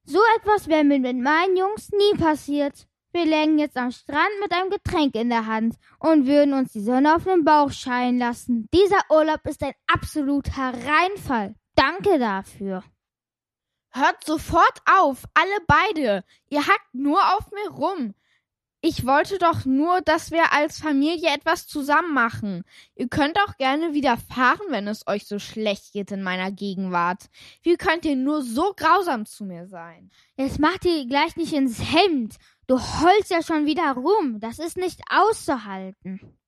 [0.03, 2.87] So etwas wäre mir mit meinen Jungs nie passiert.
[3.11, 6.83] Wir lägen jetzt am Strand mit einem Getränk in der Hand und würden uns die
[6.83, 8.67] Sonne auf den Bauch scheinen lassen.
[8.71, 11.55] Dieser Urlaub ist ein absoluter Reinfall.
[11.79, 12.83] Danke dafür.
[13.91, 16.25] Hört sofort auf, alle beide.
[16.49, 18.15] Ihr hackt nur auf mir rum.
[18.81, 22.65] Ich wollte doch nur, dass wir als Familie etwas zusammen machen.
[22.95, 27.29] Ihr könnt auch gerne wieder fahren, wenn es euch so schlecht geht in meiner Gegenwart.
[27.61, 30.11] Wie könnt ihr nur so grausam zu mir sein?
[30.35, 32.35] Jetzt mach dir gleich nicht ins Hemd.
[32.67, 34.41] Du heulst ja schon wieder rum.
[34.41, 36.38] Das ist nicht auszuhalten.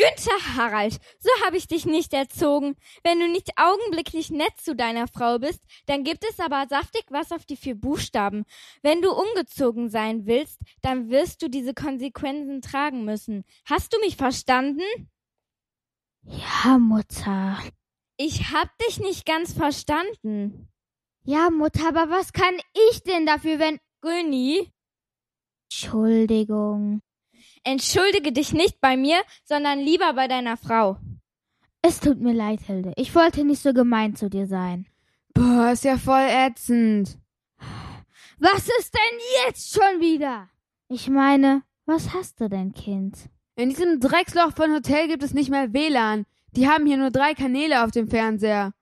[0.00, 2.74] Günther Harald, so habe ich dich nicht erzogen.
[3.04, 7.32] Wenn du nicht augenblicklich nett zu deiner Frau bist, dann gibt es aber saftig was
[7.32, 8.46] auf die vier Buchstaben.
[8.80, 13.44] Wenn du umgezogen sein willst, dann wirst du diese Konsequenzen tragen müssen.
[13.66, 14.80] Hast du mich verstanden?
[16.22, 17.58] Ja, Mutter.
[18.16, 20.70] Ich hab dich nicht ganz verstanden.
[21.24, 22.54] Ja, Mutter, aber was kann
[22.90, 23.78] ich denn dafür, wenn.
[24.00, 24.72] Günni,
[25.70, 27.02] Entschuldigung.
[27.64, 30.98] Entschuldige dich nicht bei mir, sondern lieber bei deiner Frau.
[31.82, 32.92] Es tut mir leid, Hilde.
[32.96, 34.86] Ich wollte nicht so gemein zu dir sein.
[35.32, 37.18] Boah, ist ja voll ätzend.
[38.38, 40.48] Was ist denn jetzt schon wieder?
[40.88, 43.28] Ich meine, was hast du denn, Kind?
[43.56, 46.26] In diesem Drecksloch von Hotel gibt es nicht mehr WLAN.
[46.52, 48.72] Die haben hier nur drei Kanäle auf dem Fernseher.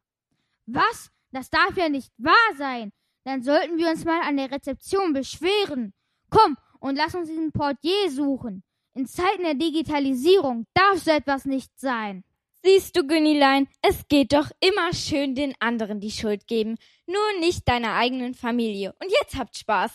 [0.66, 1.10] Was?
[1.32, 2.92] Das darf ja nicht wahr sein.
[3.24, 5.92] Dann sollten wir uns mal an der Rezeption beschweren.
[6.30, 8.62] Komm und lass uns diesen Portier suchen.
[8.98, 12.24] In Zeiten der Digitalisierung darf so etwas nicht sein.
[12.64, 16.74] Siehst du, Günnilein, es geht doch immer schön den anderen die Schuld geben,
[17.06, 18.96] nur nicht deiner eigenen Familie.
[19.00, 19.92] Und jetzt habt Spaß.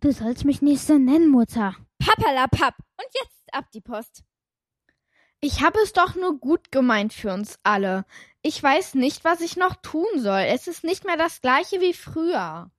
[0.00, 1.76] Du sollst mich nicht so nennen, Mutter.
[1.98, 2.76] Pappalapapp.
[2.96, 4.22] Und jetzt ab die Post.
[5.42, 8.06] Ich habe es doch nur gut gemeint für uns alle.
[8.40, 10.44] Ich weiß nicht, was ich noch tun soll.
[10.46, 12.70] Es ist nicht mehr das gleiche wie früher.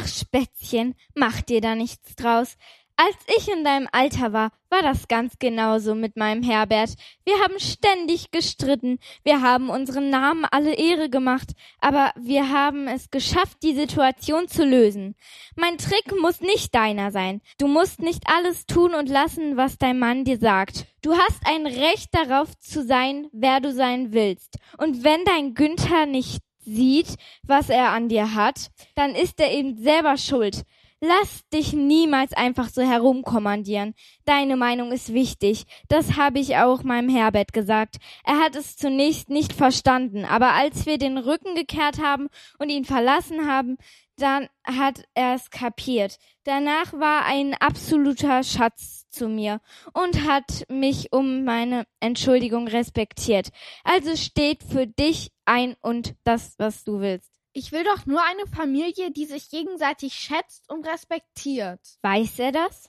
[0.00, 2.56] Ach, Spätzchen, mach dir da nichts draus.
[2.96, 6.94] Als ich in deinem Alter war, war das ganz genauso mit meinem Herbert.
[7.24, 13.10] Wir haben ständig gestritten, wir haben unseren Namen alle Ehre gemacht, aber wir haben es
[13.10, 15.14] geschafft, die Situation zu lösen.
[15.56, 17.40] Mein Trick muss nicht deiner sein.
[17.58, 20.86] Du musst nicht alles tun und lassen, was dein Mann dir sagt.
[21.02, 24.58] Du hast ein Recht darauf zu sein, wer du sein willst.
[24.78, 29.76] Und wenn dein Günther nicht sieht, was er an dir hat, dann ist er eben
[29.76, 30.62] selber schuld.
[31.04, 33.94] Lass dich niemals einfach so herumkommandieren.
[34.24, 35.64] Deine Meinung ist wichtig.
[35.88, 37.96] Das habe ich auch meinem Herbert gesagt.
[38.22, 42.28] Er hat es zunächst nicht verstanden, aber als wir den Rücken gekehrt haben
[42.60, 43.78] und ihn verlassen haben,
[44.16, 46.18] dann hat er es kapiert.
[46.44, 49.60] Danach war ein absoluter Schatz zu mir
[49.94, 53.48] und hat mich um meine Entschuldigung respektiert.
[53.82, 57.31] Also steht für dich ein und das, was du willst.
[57.54, 61.80] Ich will doch nur eine Familie, die sich gegenseitig schätzt und respektiert.
[62.00, 62.88] Weiß er das?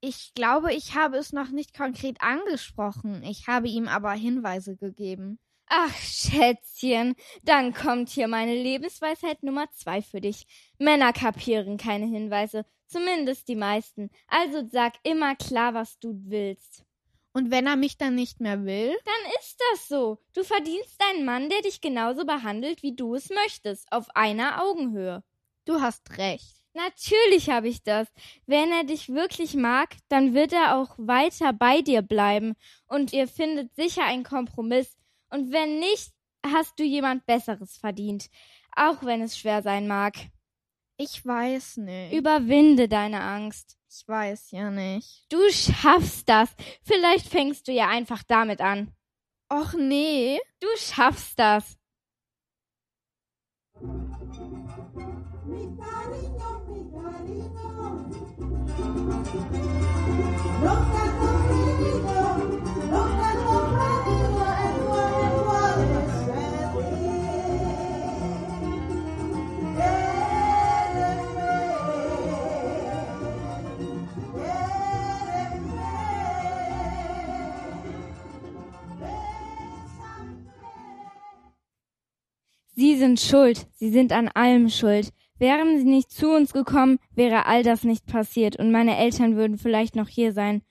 [0.00, 3.22] Ich glaube, ich habe es noch nicht konkret angesprochen.
[3.22, 5.38] Ich habe ihm aber Hinweise gegeben.
[5.66, 10.46] Ach, Schätzchen, dann kommt hier meine Lebensweisheit Nummer zwei für dich.
[10.78, 14.10] Männer kapieren keine Hinweise, zumindest die meisten.
[14.28, 16.84] Also sag immer klar, was du willst.
[17.32, 18.94] Und wenn er mich dann nicht mehr will?
[19.04, 20.18] Dann ist das so.
[20.34, 25.22] Du verdienst einen Mann, der dich genauso behandelt, wie du es möchtest, auf einer Augenhöhe.
[25.64, 26.62] Du hast recht.
[26.74, 28.08] Natürlich habe ich das.
[28.46, 32.54] Wenn er dich wirklich mag, dann wird er auch weiter bei dir bleiben
[32.86, 34.96] und ihr findet sicher einen Kompromiss.
[35.30, 36.12] Und wenn nicht,
[36.44, 38.28] hast du jemand Besseres verdient,
[38.74, 40.14] auch wenn es schwer sein mag.
[41.04, 42.12] Ich weiß nicht.
[42.12, 43.76] Überwinde deine Angst.
[43.90, 45.26] Ich weiß ja nicht.
[45.30, 46.54] Du schaffst das.
[46.84, 48.92] Vielleicht fängst du ja einfach damit an.
[49.52, 50.38] Och nee.
[50.60, 51.76] Du schaffst das.
[82.82, 85.10] Sie sind schuld, sie sind an allem schuld.
[85.38, 89.56] Wären sie nicht zu uns gekommen, wäre all das nicht passiert und meine Eltern würden
[89.56, 90.62] vielleicht noch hier sein.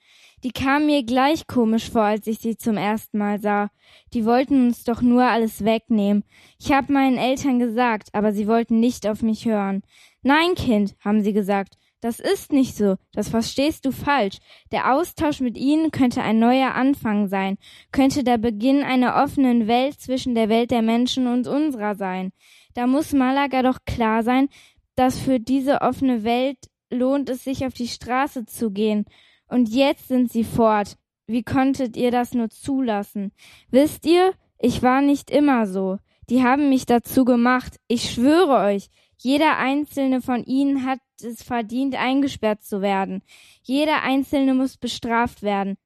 [0.44, 3.70] Die kamen mir gleich komisch vor, als ich sie zum ersten Mal sah.
[4.12, 6.22] Die wollten uns doch nur alles wegnehmen.
[6.60, 9.80] Ich habe meinen Eltern gesagt, aber sie wollten nicht auf mich hören.
[10.20, 14.38] Nein, Kind, haben sie gesagt, das ist nicht so, das verstehst du falsch.
[14.72, 17.58] Der Austausch mit ihnen könnte ein neuer Anfang sein,
[17.92, 22.32] könnte der Beginn einer offenen Welt zwischen der Welt der Menschen und unserer sein.
[22.74, 24.48] Da muss Malaga doch klar sein,
[24.96, 26.58] dass für diese offene Welt
[26.90, 29.04] lohnt es sich auf die Straße zu gehen.
[29.46, 30.96] Und jetzt sind sie fort.
[31.28, 33.30] Wie konntet ihr das nur zulassen?
[33.70, 35.98] Wisst ihr, ich war nicht immer so.
[36.28, 37.76] Die haben mich dazu gemacht.
[37.86, 38.88] Ich schwöre euch,
[39.22, 43.22] jeder einzelne von ihnen hat es verdient, eingesperrt zu werden.
[43.62, 45.76] Jeder einzelne muss bestraft werden.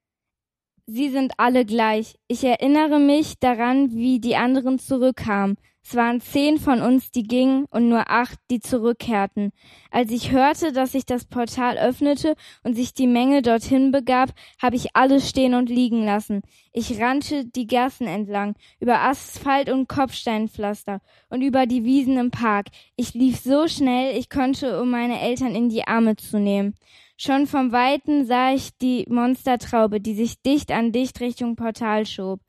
[0.86, 2.16] Sie sind alle gleich.
[2.28, 5.58] Ich erinnere mich daran, wie die anderen zurückkamen.
[5.88, 9.52] Es waren zehn von uns, die gingen und nur acht, die zurückkehrten.
[9.92, 12.34] Als ich hörte, dass sich das Portal öffnete
[12.64, 14.30] und sich die Menge dorthin begab,
[14.60, 16.42] habe ich alles stehen und liegen lassen.
[16.72, 22.66] Ich rannte die Gassen entlang, über Asphalt und Kopfsteinpflaster und über die Wiesen im Park.
[22.96, 26.74] Ich lief so schnell, ich konnte, um meine Eltern in die Arme zu nehmen.
[27.16, 32.40] Schon vom Weiten sah ich die Monstertraube, die sich dicht an dicht Richtung Portal schob.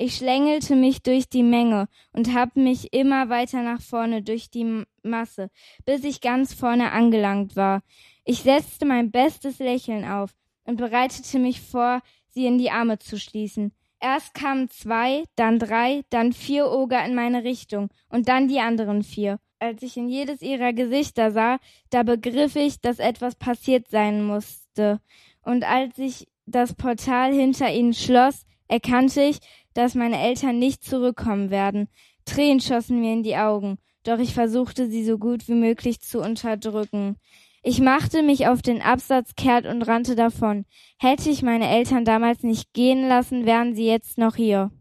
[0.00, 4.84] Ich schlängelte mich durch die Menge und hab mich immer weiter nach vorne durch die
[5.02, 5.50] Masse,
[5.84, 7.82] bis ich ganz vorne angelangt war.
[8.24, 13.18] Ich setzte mein bestes Lächeln auf und bereitete mich vor, sie in die Arme zu
[13.18, 13.72] schließen.
[13.98, 19.02] Erst kamen zwei, dann drei, dann vier Oger in meine Richtung und dann die anderen
[19.02, 19.40] vier.
[19.58, 21.58] Als ich in jedes ihrer Gesichter sah,
[21.90, 25.00] da begriff ich, dass etwas passiert sein musste.
[25.42, 29.38] Und als ich das Portal hinter ihnen schloss, erkannte ich,
[29.78, 31.86] dass meine Eltern nicht zurückkommen werden.
[32.24, 36.18] Tränen schossen mir in die Augen, doch ich versuchte sie so gut wie möglich zu
[36.20, 37.14] unterdrücken.
[37.62, 40.64] Ich machte mich auf den Absatz kehrt und rannte davon.
[40.98, 44.72] Hätte ich meine Eltern damals nicht gehen lassen, wären sie jetzt noch hier.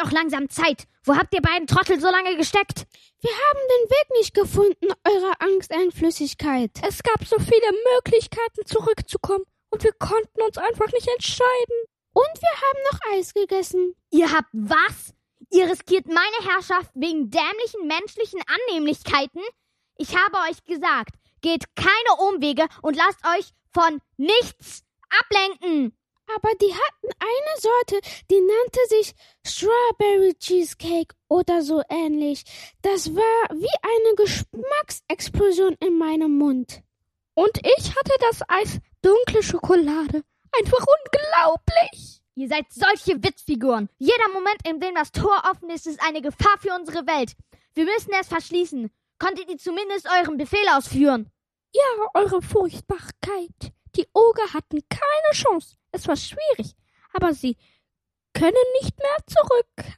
[0.00, 0.84] Wird doch langsam Zeit.
[1.04, 2.86] Wo habt ihr beiden Trottel so lange gesteckt?
[3.20, 6.70] Wir haben den Weg nicht gefunden, eurer Angsteinflüssigkeit.
[6.86, 11.76] Es gab so viele Möglichkeiten, zurückzukommen, und wir konnten uns einfach nicht entscheiden.
[12.14, 13.94] Und wir haben noch Eis gegessen.
[14.10, 15.12] Ihr habt was?
[15.50, 19.42] Ihr riskiert meine Herrschaft wegen dämlichen menschlichen Annehmlichkeiten?
[19.98, 25.94] Ich habe euch gesagt, geht keine Umwege und lasst euch von nichts ablenken.
[26.36, 28.00] Aber die hatten eine Sorte,
[28.30, 29.14] die nannte sich
[29.46, 32.44] Strawberry Cheesecake oder so ähnlich.
[32.82, 36.82] Das war wie eine Geschmacksexplosion in meinem Mund.
[37.34, 40.22] Und ich hatte das Eis dunkle Schokolade.
[40.58, 42.20] Einfach unglaublich.
[42.34, 43.88] Ihr seid solche Witzfiguren.
[43.98, 47.34] Jeder Moment, in dem das Tor offen ist, ist eine Gefahr für unsere Welt.
[47.74, 48.90] Wir müssen es verschließen.
[49.18, 51.30] Konntet ihr zumindest euren Befehl ausführen?
[51.72, 53.72] Ja, eure Furchtbarkeit.
[53.96, 55.76] Die Oger hatten keine Chance.
[55.92, 56.74] Es war schwierig,
[57.12, 57.56] aber sie
[58.32, 59.96] können nicht mehr zurück.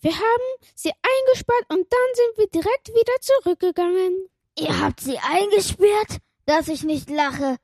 [0.00, 4.28] Wir haben sie eingesperrt und dann sind wir direkt wieder zurückgegangen.
[4.58, 6.18] Ihr habt sie eingesperrt?
[6.44, 7.56] Dass ich nicht lache.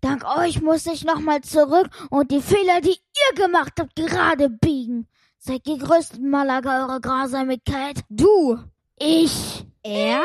[0.00, 5.06] Dank euch muss ich nochmal zurück und die Fehler, die ihr gemacht habt, gerade biegen.
[5.38, 8.02] Seid gegrüßt, Malaga, eure Grausamkeit.
[8.08, 8.58] Du.
[8.98, 9.64] Ich.
[9.82, 10.24] Er?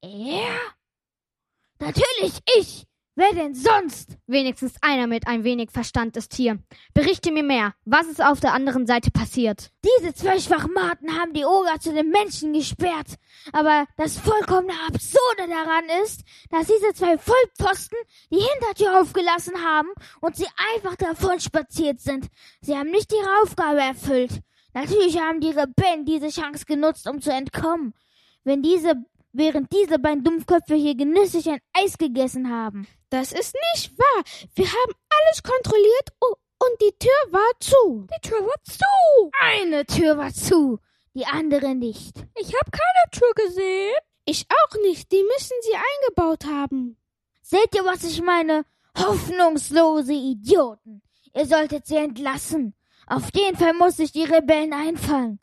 [0.00, 0.56] Er?
[1.78, 2.86] Natürlich ich.
[3.18, 4.18] Wer denn sonst?
[4.26, 6.58] Wenigstens einer mit ein wenig Verstand ist hier.
[6.92, 7.72] Berichte mir mehr.
[7.86, 9.70] Was ist auf der anderen Seite passiert?
[9.82, 13.14] Diese zwei Schwachmaten haben die Oger zu den Menschen gesperrt.
[13.54, 17.96] Aber das vollkommene Absurde daran ist, dass diese zwei Vollpfosten
[18.30, 19.88] die Hintertür aufgelassen haben
[20.20, 22.26] und sie einfach davon spaziert sind.
[22.60, 24.42] Sie haben nicht ihre Aufgabe erfüllt.
[24.74, 27.94] Natürlich haben die Rebellen diese Chance genutzt, um zu entkommen.
[28.44, 28.92] Wenn diese
[29.36, 32.86] während diese beiden Dummköpfe hier genüsslich ein Eis gegessen haben.
[33.10, 34.24] Das ist nicht wahr.
[34.54, 38.06] Wir haben alles kontrolliert und die Tür war zu.
[38.16, 39.30] Die Tür war zu.
[39.40, 40.80] Eine Tür war zu,
[41.14, 42.16] die andere nicht.
[42.34, 43.94] Ich habe keine Tür gesehen.
[44.24, 45.12] Ich auch nicht.
[45.12, 46.96] Die müssen sie eingebaut haben.
[47.42, 48.64] Seht ihr, was ich meine?
[48.98, 51.02] Hoffnungslose Idioten.
[51.32, 52.74] Ihr solltet sie entlassen.
[53.06, 55.38] Auf jeden Fall muss ich die Rebellen einfangen.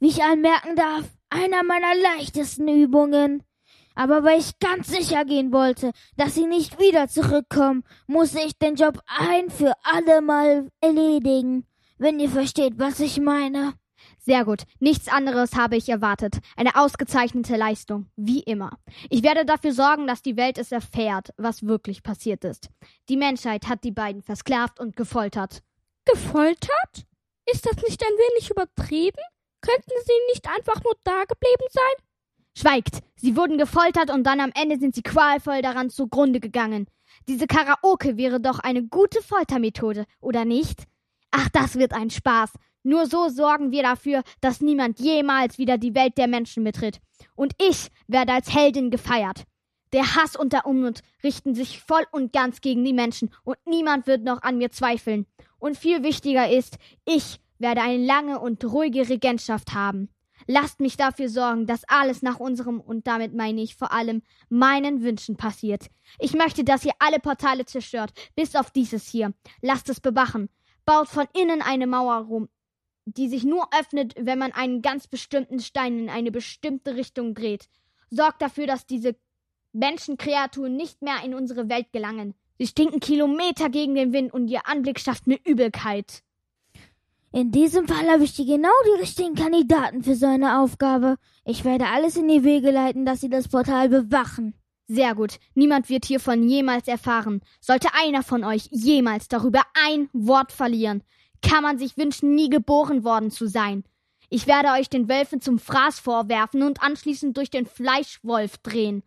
[0.00, 3.42] Wie ich anmerken darf, einer meiner leichtesten Übungen.
[3.96, 8.76] Aber weil ich ganz sicher gehen wollte, dass sie nicht wieder zurückkommen, musste ich den
[8.76, 11.66] Job ein für alle Mal erledigen.
[11.98, 13.72] Wenn ihr versteht, was ich meine.
[14.18, 14.64] Sehr gut.
[14.80, 16.38] Nichts anderes habe ich erwartet.
[16.56, 18.10] Eine ausgezeichnete Leistung.
[18.16, 18.76] Wie immer.
[19.08, 22.68] Ich werde dafür sorgen, dass die Welt es erfährt, was wirklich passiert ist.
[23.08, 25.62] Die Menschheit hat die beiden versklavt und gefoltert.
[26.04, 27.06] Gefoltert?
[27.50, 29.22] Ist das nicht ein wenig übertrieben?
[29.62, 32.06] Könnten sie nicht einfach nur da geblieben sein?
[32.58, 33.00] Schweigt!
[33.16, 36.86] Sie wurden gefoltert und dann am Ende sind sie qualvoll daran zugrunde gegangen.
[37.28, 40.84] Diese Karaoke wäre doch eine gute Foltermethode, oder nicht?
[41.30, 42.52] Ach, das wird ein Spaß.
[42.82, 47.00] Nur so sorgen wir dafür, dass niemand jemals wieder die Welt der Menschen betritt.
[47.34, 49.44] Und ich werde als Heldin gefeiert.
[49.92, 54.06] Der Hass und der Unmut richten sich voll und ganz gegen die Menschen und niemand
[54.06, 55.26] wird noch an mir zweifeln.
[55.58, 60.08] Und viel wichtiger ist, ich werde eine lange und ruhige Regentschaft haben.
[60.46, 65.02] Lasst mich dafür sorgen, dass alles nach unserem und damit meine ich vor allem meinen
[65.02, 65.88] Wünschen passiert.
[66.18, 69.32] Ich möchte, dass ihr alle Portale zerstört, bis auf dieses hier.
[69.60, 70.48] Lasst es bewachen.
[70.84, 72.48] Baut von innen eine Mauer rum,
[73.06, 77.68] die sich nur öffnet, wenn man einen ganz bestimmten Stein in eine bestimmte Richtung dreht.
[78.10, 79.16] Sorgt dafür, dass diese
[79.72, 82.34] Menschenkreaturen nicht mehr in unsere Welt gelangen.
[82.58, 86.22] Sie stinken Kilometer gegen den Wind und ihr Anblick schafft mir Übelkeit.
[87.36, 91.18] In diesem Fall habe ich die genau die richtigen Kandidaten für so eine Aufgabe.
[91.44, 94.54] Ich werde alles in die Wege leiten, dass sie das Portal bewachen.
[94.88, 95.38] Sehr gut.
[95.52, 97.42] Niemand wird hiervon jemals erfahren.
[97.60, 101.02] Sollte einer von euch jemals darüber ein Wort verlieren,
[101.42, 103.84] kann man sich wünschen, nie geboren worden zu sein.
[104.30, 109.02] Ich werde euch den Wölfen zum Fraß vorwerfen und anschließend durch den Fleischwolf drehen.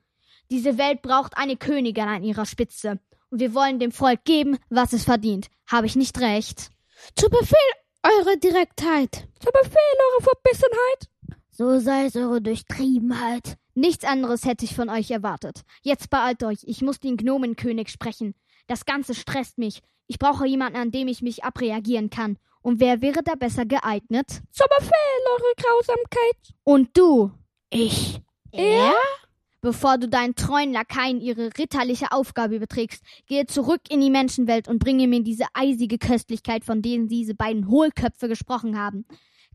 [0.52, 3.00] Diese Welt braucht eine Königin an ihrer Spitze.
[3.32, 5.48] Und wir wollen dem Volk geben, was es verdient.
[5.66, 6.70] Habe ich nicht recht?
[7.16, 7.58] Zu Befehl,
[8.02, 9.28] Eure Direktheit.
[9.40, 11.10] Zu Befehl, Eure Verbissenheit.
[11.52, 13.58] So sei es eure Durchtriebenheit.
[13.76, 15.64] Nichts anderes hätte ich von euch erwartet.
[15.82, 18.36] Jetzt beeilt euch, ich muss den Gnomenkönig sprechen.
[18.68, 19.82] Das Ganze stresst mich.
[20.08, 22.38] Ich brauche jemanden, an dem ich mich abreagieren kann.
[22.62, 24.30] Und wer wäre da besser geeignet?
[24.52, 24.92] Zu Befehl,
[25.34, 26.56] Eure Grausamkeit.
[26.64, 27.32] Und du?
[27.70, 28.22] Ich.
[28.52, 28.94] Er?
[29.62, 34.80] Bevor du deinen treuen Lakaien ihre ritterliche Aufgabe überträgst, gehe zurück in die Menschenwelt und
[34.80, 39.06] bringe mir diese eisige Köstlichkeit, von denen diese beiden Hohlköpfe gesprochen haben.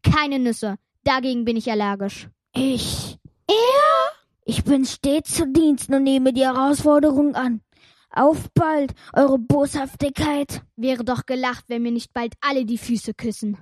[0.02, 2.28] Keine Nüsse, dagegen bin ich allergisch.
[2.54, 3.16] Ich.
[3.48, 4.14] Er?
[4.44, 7.62] Ich bin stets zu Diensten und nehme die Herausforderung an.
[8.10, 10.62] Auf bald, eure Boshaftigkeit.
[10.76, 13.58] Wäre doch gelacht, wenn mir nicht bald alle die Füße küssen.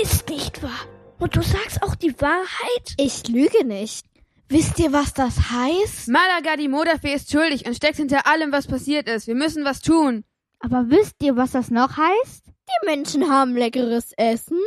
[0.00, 0.70] Ist nicht wahr.
[1.18, 2.94] Und du sagst auch die Wahrheit?
[2.96, 4.06] Ich lüge nicht.
[4.48, 6.08] Wisst ihr, was das heißt?
[6.08, 9.26] Malaga, die Modafee ist schuldig und steckt hinter allem, was passiert ist.
[9.26, 10.24] Wir müssen was tun.
[10.60, 12.46] Aber wisst ihr, was das noch heißt?
[12.46, 14.58] Die Menschen haben leckeres Essen.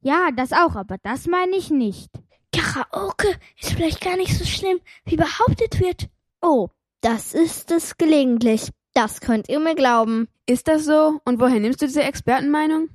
[0.00, 2.10] Ja, das auch, aber das meine ich nicht.
[2.52, 3.28] Karaoke
[3.60, 6.08] ist vielleicht gar nicht so schlimm, wie behauptet wird.
[6.40, 6.68] Oh,
[7.00, 8.70] das ist es gelegentlich.
[8.94, 10.28] Das könnt ihr mir glauben.
[10.46, 11.20] Ist das so?
[11.24, 12.88] Und woher nimmst du diese Expertenmeinung?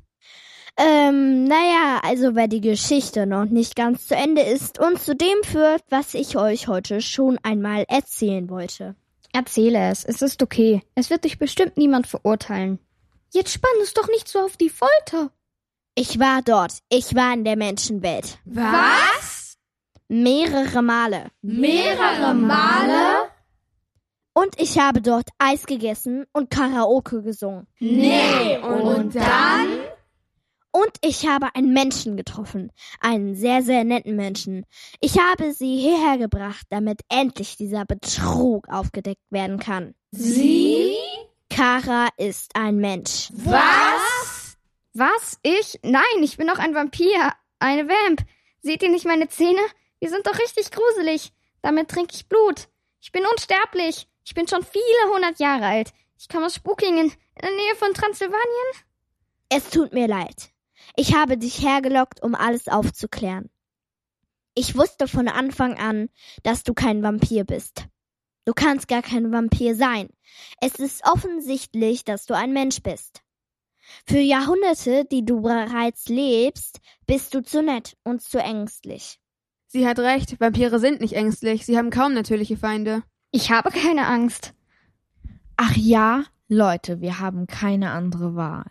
[0.77, 5.43] Ähm, naja, also wer die Geschichte noch nicht ganz zu Ende ist und zu dem
[5.43, 8.95] führt, was ich euch heute schon einmal erzählen wollte.
[9.31, 10.81] Erzähle es, es ist okay.
[10.95, 12.79] Es wird dich bestimmt niemand verurteilen.
[13.33, 15.31] Jetzt spann es doch nicht so auf die Folter.
[15.93, 16.79] Ich war dort.
[16.89, 18.37] Ich war in der Menschenwelt.
[18.45, 19.57] Was?
[20.09, 21.31] Mehrere Male.
[21.41, 23.29] Mehrere Male?
[24.33, 27.67] Und ich habe dort Eis gegessen und Karaoke gesungen.
[27.79, 29.67] Nee, und dann?
[30.75, 32.69] Und ich habe einen Menschen getroffen.
[32.99, 34.65] Einen sehr, sehr netten Menschen.
[34.99, 39.95] Ich habe sie hierher gebracht, damit endlich dieser Betrug aufgedeckt werden kann.
[40.11, 40.97] Sie?
[41.49, 43.29] Kara ist ein Mensch.
[43.31, 44.57] Was?
[44.91, 45.39] Was?
[45.43, 45.79] Ich?
[45.81, 47.31] Nein, ich bin doch ein Vampir.
[47.59, 48.25] Eine Vamp.
[48.59, 49.61] Seht ihr nicht meine Zähne?
[50.03, 51.31] Die sind doch richtig gruselig.
[51.61, 52.67] Damit trinke ich Blut.
[52.99, 54.09] Ich bin unsterblich.
[54.25, 55.93] Ich bin schon viele hundert Jahre alt.
[56.19, 58.67] Ich komme aus Spukingen, in der Nähe von Transsilvanien.
[59.47, 60.51] Es tut mir leid.
[60.97, 63.49] Ich habe dich hergelockt, um alles aufzuklären.
[64.53, 66.09] Ich wusste von Anfang an,
[66.43, 67.87] dass du kein Vampir bist.
[68.45, 70.07] Du kannst gar kein Vampir sein.
[70.61, 73.21] Es ist offensichtlich, dass du ein Mensch bist.
[74.05, 79.19] Für Jahrhunderte, die du bereits lebst, bist du zu nett und zu ängstlich.
[79.67, 83.03] Sie hat recht, Vampire sind nicht ängstlich, sie haben kaum natürliche Feinde.
[83.31, 84.53] Ich habe keine Angst.
[85.57, 88.65] Ach ja, Leute, wir haben keine andere Wahl.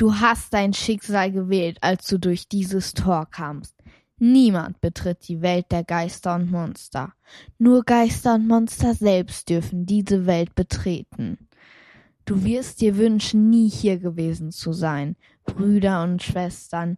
[0.00, 3.76] Du hast dein Schicksal gewählt, als du durch dieses Tor kamst.
[4.16, 7.12] Niemand betritt die Welt der Geister und Monster.
[7.58, 11.50] Nur Geister und Monster selbst dürfen diese Welt betreten.
[12.24, 15.16] Du wirst dir wünschen, nie hier gewesen zu sein.
[15.44, 16.96] Brüder und Schwestern,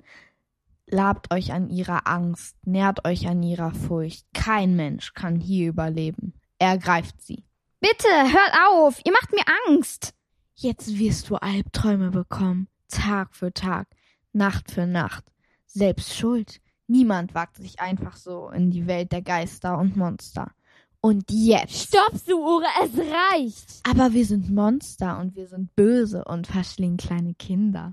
[0.86, 4.26] labt euch an ihrer Angst, nährt euch an ihrer Furcht.
[4.32, 6.34] Kein Mensch kann hier überleben.
[6.60, 7.42] Ergreift sie.
[7.80, 9.00] Bitte, hört auf.
[9.04, 10.14] Ihr macht mir Angst.
[10.54, 12.68] Jetzt wirst du Albträume bekommen.
[12.92, 13.88] Tag für Tag,
[14.32, 15.24] Nacht für Nacht.
[15.66, 16.60] Selbst schuld.
[16.86, 20.52] Niemand wagt sich einfach so in die Welt der Geister und Monster.
[21.00, 21.88] Und jetzt.
[21.88, 23.80] Stopp, Suure, es reicht.
[23.88, 27.92] Aber wir sind Monster und wir sind böse und verschlingen kleine Kinder.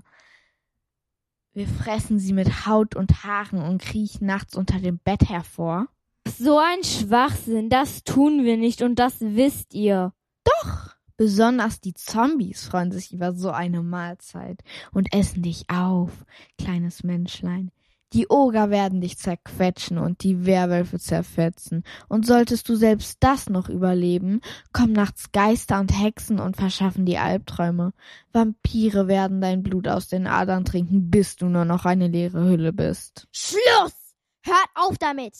[1.52, 5.88] Wir fressen sie mit Haut und Haaren und kriechen nachts unter dem Bett hervor.
[6.28, 10.12] So ein Schwachsinn, das tun wir nicht und das wisst ihr.
[10.44, 10.89] Doch.
[11.20, 16.10] Besonders die Zombies freuen sich über so eine Mahlzeit und essen dich auf,
[16.56, 17.72] kleines Menschlein.
[18.14, 21.84] Die Oger werden dich zerquetschen und die Werwölfe zerfetzen.
[22.08, 24.40] Und solltest du selbst das noch überleben,
[24.72, 27.92] kommen nachts Geister und Hexen und verschaffen die Albträume.
[28.32, 32.72] Vampire werden dein Blut aus den Adern trinken, bis du nur noch eine leere Hülle
[32.72, 33.28] bist.
[33.30, 34.14] Schluss!
[34.42, 35.36] Hört auf damit!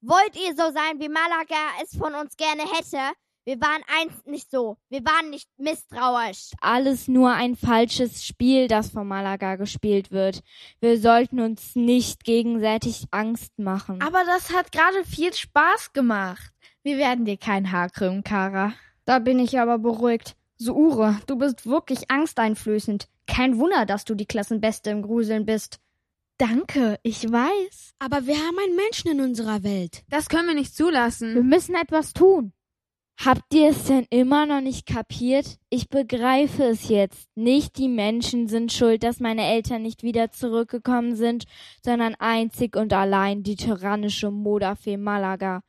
[0.00, 3.14] Wollt ihr so sein, wie Malaga es von uns gerne hätte?
[3.48, 4.76] Wir waren einst nicht so.
[4.90, 6.50] Wir waren nicht misstrauisch.
[6.60, 10.42] Alles nur ein falsches Spiel, das von Malaga gespielt wird.
[10.80, 14.02] Wir sollten uns nicht gegenseitig Angst machen.
[14.02, 16.52] Aber das hat gerade viel Spaß gemacht.
[16.82, 18.74] Wir werden dir kein Haar krümmen, Kara.
[19.06, 20.36] Da bin ich aber beruhigt.
[20.58, 23.08] Suure, du bist wirklich angsteinflößend.
[23.26, 25.80] Kein Wunder, dass du die Klassenbeste im Gruseln bist.
[26.36, 27.94] Danke, ich weiß.
[27.98, 30.04] Aber wir haben einen Menschen in unserer Welt.
[30.10, 31.34] Das können wir nicht zulassen.
[31.34, 32.52] Wir müssen etwas tun.
[33.20, 35.58] Habt ihr es denn immer noch nicht kapiert?
[35.70, 37.28] Ich begreife es jetzt.
[37.34, 41.46] Nicht die Menschen sind schuld, dass meine Eltern nicht wieder zurückgekommen sind,
[41.84, 45.62] sondern einzig und allein die tyrannische Modafee Malaga.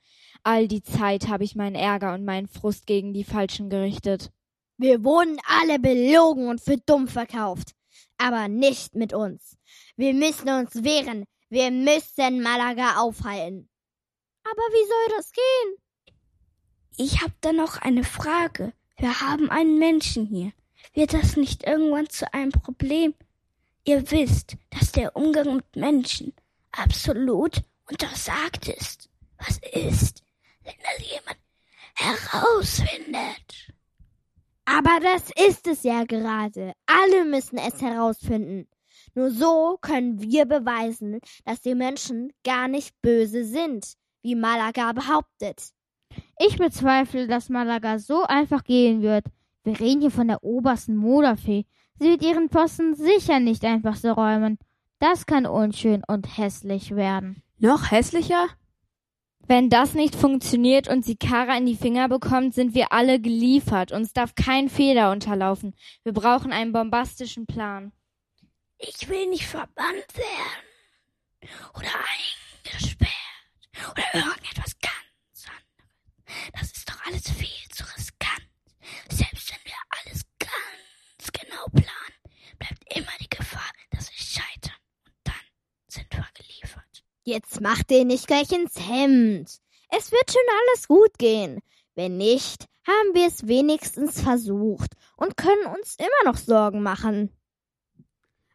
[0.43, 4.29] All die Zeit habe ich meinen Ärger und meinen Frust gegen die Falschen gerichtet.
[4.77, 7.73] Wir wurden alle belogen und für dumm verkauft.
[8.19, 9.57] Aber nicht mit uns.
[9.95, 11.25] Wir müssen uns wehren.
[11.49, 13.69] Wir müssen Malaga aufhalten.
[14.43, 15.88] Aber wie soll das gehen?
[17.01, 18.73] Ich hab da noch eine Frage.
[18.97, 20.51] Wir haben einen Menschen hier.
[20.93, 23.13] Wird das nicht irgendwann zu einem Problem?
[23.85, 26.33] Ihr wisst, dass der Umgang mit Menschen
[26.73, 29.09] absolut untersagt ist.
[29.37, 30.23] Was ist,
[30.63, 31.37] wenn das jemand
[31.95, 33.73] herausfindet?
[34.65, 36.73] Aber das ist es ja gerade.
[36.85, 38.67] Alle müssen es herausfinden.
[39.15, 45.71] Nur so können wir beweisen, dass die Menschen gar nicht böse sind, wie Malaga behauptet.
[46.39, 49.26] Ich bezweifle, dass Malaga so einfach gehen wird.
[49.64, 51.66] Wir reden hier von der obersten Moderfee.
[51.99, 54.57] Sie wird ihren Posten sicher nicht einfach so räumen.
[54.99, 57.43] Das kann unschön und hässlich werden.
[57.57, 58.47] Noch hässlicher?
[59.47, 63.91] Wenn das nicht funktioniert und sie Kara in die Finger bekommt, sind wir alle geliefert.
[63.91, 65.76] Uns darf kein Fehler unterlaufen.
[66.03, 67.91] Wir brauchen einen bombastischen Plan.
[68.78, 71.51] Ich will nicht verbannt werden.
[71.74, 71.89] Oder
[72.66, 73.10] eingesperrt.
[73.91, 74.98] Oder irgendetwas anderes.
[76.53, 78.47] Das ist doch alles viel zu riskant.
[79.09, 84.77] Selbst wenn wir alles ganz genau planen, bleibt immer die Gefahr, dass wir scheitern.
[85.05, 85.45] Und dann
[85.87, 87.03] sind wir geliefert.
[87.23, 89.49] Jetzt mach dir nicht gleich ins Hemd.
[89.89, 91.59] Es wird schon alles gut gehen.
[91.95, 97.31] Wenn nicht, haben wir es wenigstens versucht und können uns immer noch Sorgen machen.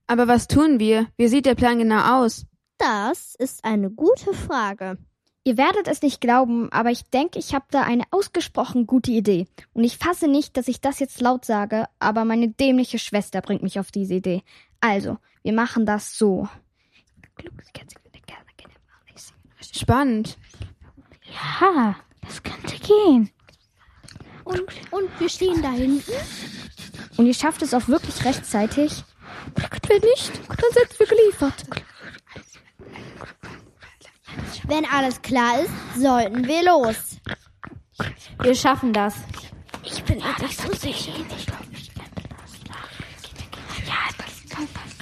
[0.07, 1.09] Aber was tun wir?
[1.17, 2.47] Wie sieht der Plan genau aus?
[2.79, 4.99] Das ist eine gute Frage.
[5.47, 9.47] Ihr werdet es nicht glauben, aber ich denke, ich habe da eine ausgesprochen gute Idee.
[9.75, 13.63] Und ich fasse nicht, dass ich das jetzt laut sage, aber meine dämliche Schwester bringt
[13.63, 14.43] mich auf diese Idee.
[14.81, 16.49] Also, wir machen das so.
[19.71, 20.39] Spannend.
[21.61, 23.31] Ja, das könnte gehen.
[24.45, 26.11] Und, und wir stehen da hinten.
[27.19, 29.05] Und ihr schafft es auch wirklich rechtzeitig.
[29.89, 31.65] Wenn nicht, dann sind wir geliefert.
[34.67, 35.71] Wenn alles klar ist,
[36.01, 37.19] sollten wir los.
[38.41, 39.15] Wir schaffen das.
[39.83, 41.13] Ich bin mir nicht so sicher.
[43.69, 44.94] Fächert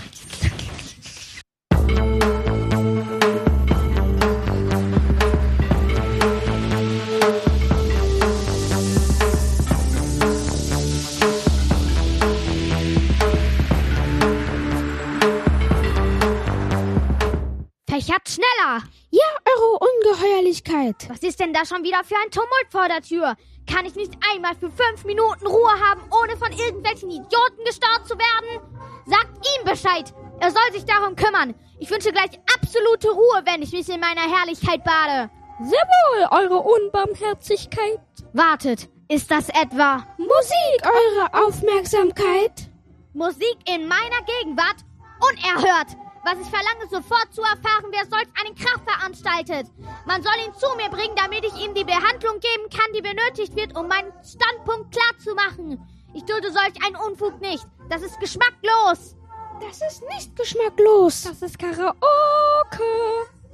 [20.53, 21.09] Ungeheuerlichkeit.
[21.09, 23.37] Was ist denn da schon wieder für ein Tumult vor der Tür?
[23.71, 28.15] Kann ich nicht einmal für fünf Minuten Ruhe haben, ohne von irgendwelchen Idioten gestört zu
[28.15, 28.61] werden?
[29.07, 30.13] Sagt ihm Bescheid!
[30.41, 31.55] Er soll sich darum kümmern.
[31.79, 35.31] Ich wünsche gleich absolute Ruhe, wenn ich mich in meiner Herrlichkeit bade.
[35.63, 38.01] Sehr wohl, Eure Unbarmherzigkeit.
[38.33, 42.69] Wartet, ist das etwa Musik, Eure Aufmerksamkeit.
[43.13, 44.77] Musik in meiner Gegenwart?
[45.21, 46.02] Unerhört!
[46.25, 49.66] Was ich verlange, sofort zu erfahren, wer solch einen Kraft veranstaltet.
[50.07, 53.57] Man soll ihn zu mir bringen, damit ich ihm die Behandlung geben kann, die benötigt
[53.57, 55.85] wird, um meinen Standpunkt klar zu machen.
[56.14, 57.66] Ich dulde solch einen Unfug nicht.
[57.89, 59.16] Das ist geschmacklos.
[59.61, 61.23] Das ist nicht geschmacklos.
[61.23, 61.97] Das ist Karaoke.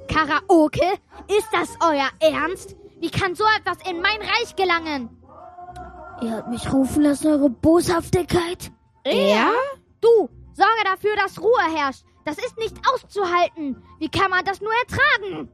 [0.07, 0.99] Karaoke?
[1.27, 2.75] Ist das euer Ernst?
[2.99, 5.09] Wie kann so etwas in mein Reich gelangen?
[6.21, 8.71] Ihr habt mich rufen lassen, Eure Boshaftigkeit.
[9.05, 9.51] Ja?
[10.01, 12.03] Du, sorge dafür, dass Ruhe herrscht.
[12.25, 13.81] Das ist nicht auszuhalten.
[13.99, 15.49] Wie kann man das nur ertragen?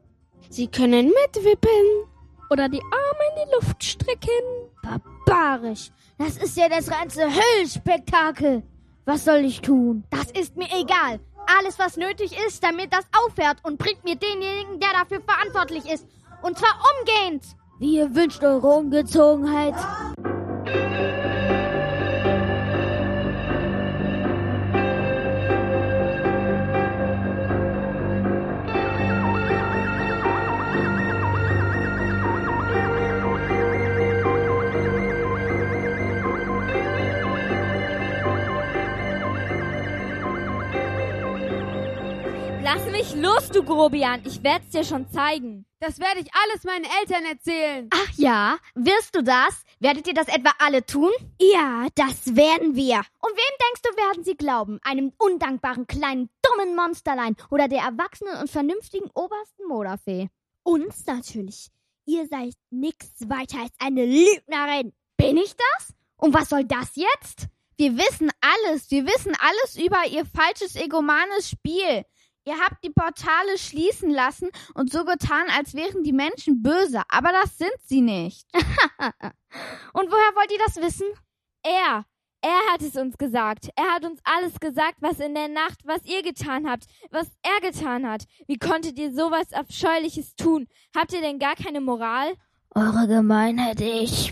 [0.49, 1.69] Sie können mitwippen.
[2.49, 4.29] Oder die Arme in die Luft strecken.
[4.83, 5.91] Barbarisch.
[6.17, 8.63] Das ist ja das ganze Höllspektakel.
[9.05, 10.03] Was soll ich tun?
[10.09, 11.19] Das ist mir egal.
[11.59, 16.07] alles, was nötig ist, damit das aufhört und bringt mir denjenigen, der dafür verantwortlich ist.
[16.41, 17.43] Und zwar umgehend.
[17.79, 19.75] Wie ihr wünscht eure Ungezogenheit.
[43.05, 44.23] Mich los, du Grobian.
[44.25, 45.67] Ich werd's dir schon zeigen.
[45.79, 47.87] Das werde ich alles meinen Eltern erzählen.
[47.91, 49.63] Ach ja, wirst du das?
[49.79, 51.11] Werdet ihr das etwa alle tun?
[51.39, 52.97] Ja, das werden wir.
[53.19, 54.79] Und wem denkst du, werden sie glauben?
[54.83, 60.29] Einem undankbaren kleinen dummen Monsterlein oder der erwachsenen und vernünftigen obersten Moderfee?
[60.63, 61.67] Uns natürlich.
[62.05, 64.93] Ihr seid nix weiter als eine Lügnerin.
[65.15, 65.93] Bin ich das?
[66.17, 67.49] Und was soll das jetzt?
[67.77, 68.89] Wir wissen alles.
[68.89, 72.03] Wir wissen alles über ihr falsches egomanes Spiel.
[72.47, 77.01] Ihr habt die Portale schließen lassen und so getan, als wären die Menschen böse.
[77.09, 78.47] Aber das sind sie nicht.
[79.93, 81.07] Und woher wollt ihr das wissen?
[81.63, 82.05] Er.
[82.41, 83.69] Er hat es uns gesagt.
[83.75, 87.71] Er hat uns alles gesagt, was in der Nacht, was ihr getan habt, was er
[87.71, 88.25] getan hat.
[88.47, 90.67] Wie konntet ihr sowas Abscheuliches tun?
[90.95, 92.35] Habt ihr denn gar keine Moral?
[92.75, 94.31] Eure Gemeinheit, ich.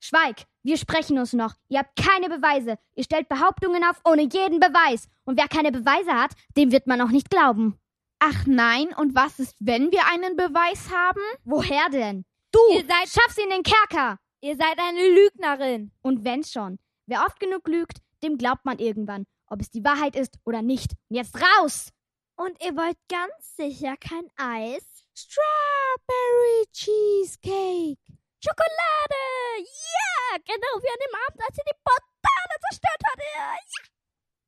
[0.00, 1.54] Schweig, wir sprechen uns noch.
[1.68, 2.78] Ihr habt keine Beweise.
[2.94, 5.08] Ihr stellt Behauptungen auf ohne jeden Beweis.
[5.24, 7.78] Und wer keine Beweise hat, dem wird man auch nicht glauben.
[8.20, 11.20] Ach nein, und was ist, wenn wir einen Beweis haben?
[11.44, 12.24] Woher denn?
[12.52, 14.18] Du, Ihr seid- schaff sie in den Kerker.
[14.40, 15.90] Ihr seid eine Lügnerin.
[16.02, 16.78] Und wenn's schon.
[17.06, 20.92] Wer oft genug lügt, dem glaubt man irgendwann, ob es die Wahrheit ist oder nicht.
[21.08, 21.88] Und jetzt raus!
[22.36, 24.84] Und ihr wollt ganz sicher kein Eis?
[25.14, 28.11] Strawberry Cheesecake.
[28.42, 29.22] Schokolade!
[29.62, 30.36] Ja!
[30.42, 33.22] Genau wie an dem Abend, als ihr die Portale zerstört hatte.
[33.38, 33.54] Ja!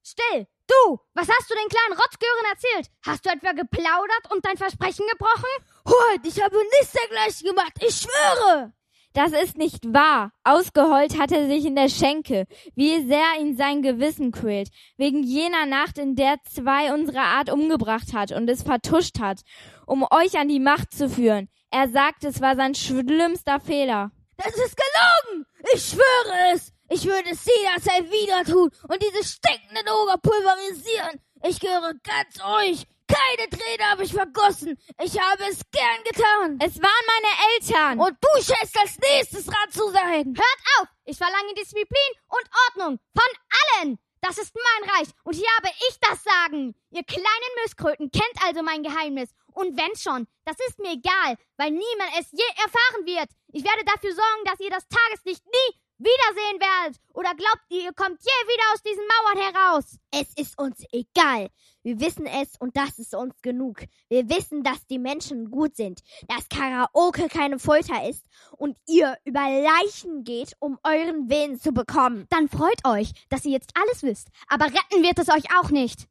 [0.03, 0.47] Still!
[0.66, 0.99] Du!
[1.14, 2.90] Was hast du den kleinen Rotzgören erzählt?
[3.07, 5.53] Hast du etwa geplaudert und dein Versprechen gebrochen?
[5.86, 8.72] Hut, ich habe nichts dergleichen gemacht, ich schwöre.
[9.12, 10.32] Das ist nicht wahr.
[10.42, 15.66] Ausgeheult hat er sich in der Schenke, wie sehr ihn sein Gewissen quält, wegen jener
[15.66, 19.42] Nacht, in der zwei unserer Art umgebracht hat und es vertuscht hat,
[19.86, 21.49] um euch an die Macht zu führen.
[21.75, 24.12] Er sagt, es war sein schlimmster Fehler.
[24.37, 25.45] Das ist gelogen.
[25.75, 26.72] Ich schwöre es.
[26.89, 31.20] Ich würde es jederzeit wieder tun und diese stinkenden Oger pulverisieren.
[31.43, 32.87] Ich gehöre ganz euch.
[33.09, 34.79] Keine Träne habe ich vergossen.
[35.03, 36.59] Ich habe es gern getan.
[36.62, 37.99] Es waren meine Eltern.
[37.99, 40.27] Und du schätzt als nächstes dran zu sein.
[40.27, 40.87] Hört auf!
[41.07, 43.99] Ich verlange Disziplin und Ordnung von allen!
[44.20, 46.75] Das ist mein Reich und hier habe ich das Sagen.
[46.91, 49.29] Ihr kleinen Misskröten kennt also mein Geheimnis.
[49.55, 53.31] Und wenn schon, das ist mir egal, weil niemand es je erfahren wird.
[53.53, 57.01] Ich werde dafür sorgen, dass ihr das Tageslicht nie wiedersehen werdet.
[57.15, 59.99] Oder glaubt ihr, ihr kommt je wieder aus diesen Mauern heraus?
[60.11, 61.51] Es ist uns egal.
[61.83, 63.83] Wir wissen es und das ist uns genug.
[64.09, 68.25] Wir wissen, dass die Menschen gut sind, dass Karaoke keine Folter ist
[68.57, 72.27] und ihr über Leichen geht, um euren Willen zu bekommen.
[72.31, 74.29] Dann freut euch, dass ihr jetzt alles wisst.
[74.49, 76.09] Aber retten wird es euch auch nicht.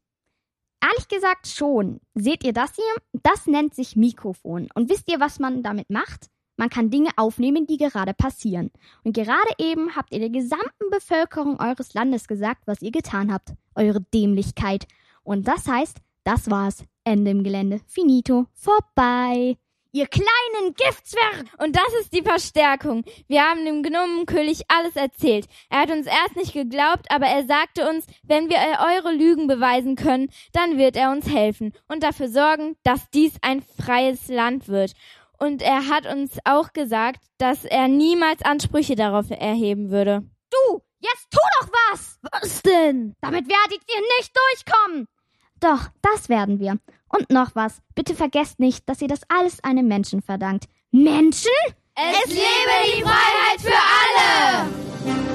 [0.84, 2.00] Ehrlich gesagt schon.
[2.14, 3.20] Seht ihr das hier?
[3.22, 4.68] Das nennt sich Mikrofon.
[4.74, 6.28] Und wisst ihr, was man damit macht?
[6.56, 8.70] Man kann Dinge aufnehmen, die gerade passieren.
[9.02, 13.54] Und gerade eben habt ihr der gesamten Bevölkerung eures Landes gesagt, was ihr getan habt.
[13.74, 14.86] Eure Dämlichkeit.
[15.22, 16.84] Und das heißt, das war's.
[17.02, 17.80] Ende im Gelände.
[17.86, 18.46] Finito.
[18.52, 19.56] Vorbei.
[19.94, 21.44] Ihr kleinen Giftzwerg!
[21.58, 23.04] Und das ist die Verstärkung.
[23.28, 25.46] Wir haben dem Gnomenkönig alles erzählt.
[25.70, 29.94] Er hat uns erst nicht geglaubt, aber er sagte uns, wenn wir eure Lügen beweisen
[29.94, 34.94] können, dann wird er uns helfen und dafür sorgen, dass dies ein freies Land wird.
[35.38, 40.28] Und er hat uns auch gesagt, dass er niemals Ansprüche darauf erheben würde.
[40.50, 40.82] Du!
[40.98, 42.18] Jetzt tu doch was!
[42.32, 43.14] Was denn?
[43.20, 45.06] Damit werdet ihr nicht durchkommen!
[45.60, 46.78] Doch, das werden wir.
[47.08, 47.80] Und noch was.
[47.94, 50.66] Bitte vergesst nicht, dass ihr das alles einem Menschen verdankt.
[50.90, 51.50] Menschen?
[51.94, 55.33] Es lebe die Freiheit für alle!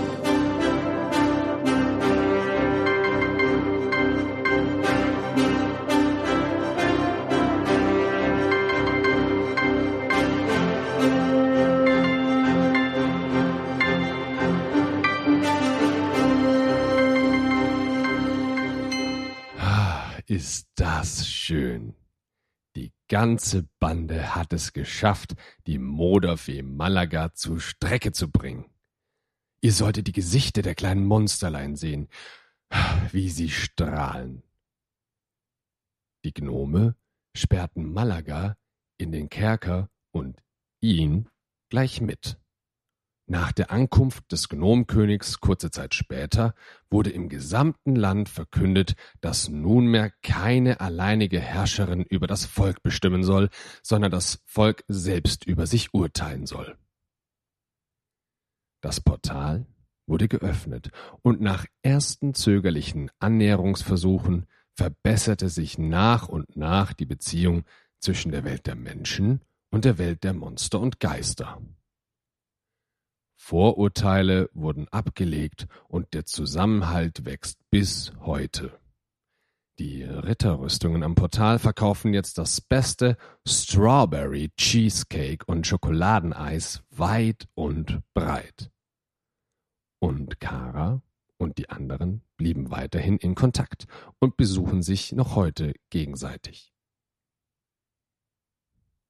[20.29, 21.95] Ist das schön.
[22.75, 25.33] Die ganze Bande hat es geschafft,
[25.65, 28.69] die Moderfee Malaga zur Strecke zu bringen.
[29.61, 32.09] Ihr solltet die Gesichter der kleinen Monsterlein sehen,
[33.11, 34.43] wie sie strahlen.
[36.23, 36.95] Die Gnome
[37.35, 38.55] sperrten Malaga
[38.99, 40.43] in den Kerker und
[40.79, 41.27] ihn
[41.69, 42.39] gleich mit.
[43.31, 46.55] Nach der Ankunft des Gnomkönigs kurze Zeit später
[46.89, 53.49] wurde im gesamten Land verkündet, dass nunmehr keine alleinige Herrscherin über das Volk bestimmen soll,
[53.83, 56.75] sondern das Volk selbst über sich urteilen soll.
[58.81, 59.67] Das Portal
[60.07, 60.89] wurde geöffnet
[61.21, 67.63] und nach ersten zögerlichen Annäherungsversuchen verbesserte sich nach und nach die Beziehung
[67.99, 71.61] zwischen der Welt der Menschen und der Welt der Monster und Geister.
[73.49, 78.79] Vorurteile wurden abgelegt und der Zusammenhalt wächst bis heute.
[79.79, 83.17] Die Ritterrüstungen am Portal verkaufen jetzt das beste
[83.47, 88.69] Strawberry Cheesecake und Schokoladeneis weit und breit.
[89.97, 91.01] Und Kara
[91.37, 93.87] und die anderen blieben weiterhin in Kontakt
[94.19, 96.71] und besuchen sich noch heute gegenseitig.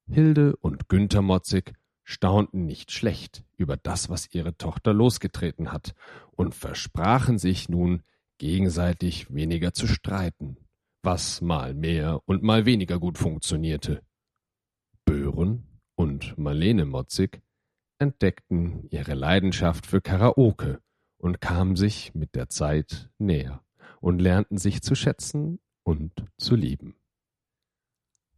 [0.06, 1.74] Hilde und Günther Motzig
[2.10, 5.94] staunten nicht schlecht über das, was ihre Tochter losgetreten hat,
[6.32, 8.02] und versprachen sich nun,
[8.38, 10.56] gegenseitig weniger zu streiten,
[11.02, 14.02] was mal mehr und mal weniger gut funktionierte.
[15.04, 17.42] Böhren und Marlene Motzig
[17.98, 20.80] entdeckten ihre Leidenschaft für Karaoke
[21.18, 23.62] und kamen sich mit der Zeit näher
[24.00, 26.96] und lernten sich zu schätzen und zu lieben.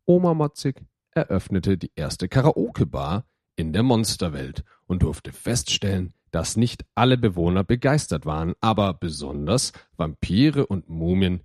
[0.05, 3.25] Oma Motzig eröffnete die erste Karaoke-Bar
[3.57, 10.67] in der Monsterwelt und durfte feststellen, dass nicht alle Bewohner begeistert waren, aber besonders Vampire
[10.67, 11.45] und Mumien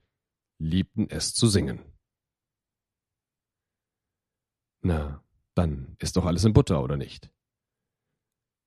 [0.60, 1.80] liebten es zu singen.
[4.82, 5.24] Na,
[5.56, 7.30] dann ist doch alles in Butter, oder nicht?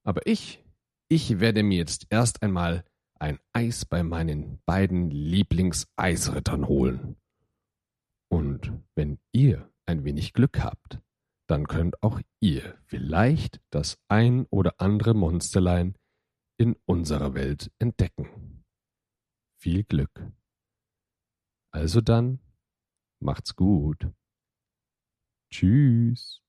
[0.05, 0.65] Aber ich,
[1.09, 2.85] ich werde mir jetzt erst einmal
[3.19, 7.17] ein Eis bei meinen beiden Lieblingseisrittern holen.
[8.29, 11.01] Und wenn ihr ein wenig Glück habt,
[11.51, 15.97] dann könnt auch ihr vielleicht das ein oder andere Monsterlein
[16.57, 18.65] in unserer Welt entdecken.
[19.61, 20.31] Viel Glück.
[21.73, 22.39] Also dann,
[23.21, 24.13] macht's gut.
[25.53, 26.41] Tschüss.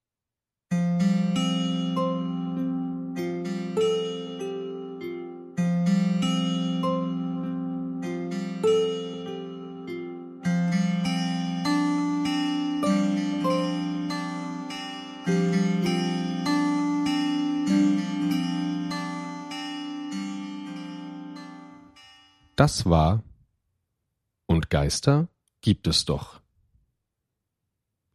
[22.62, 23.24] Das war
[24.46, 25.30] Und Geister
[25.62, 26.42] gibt es doch.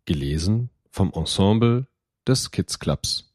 [0.04, 1.88] Gelesen vom Ensemble
[2.28, 3.34] des Kids Clubs.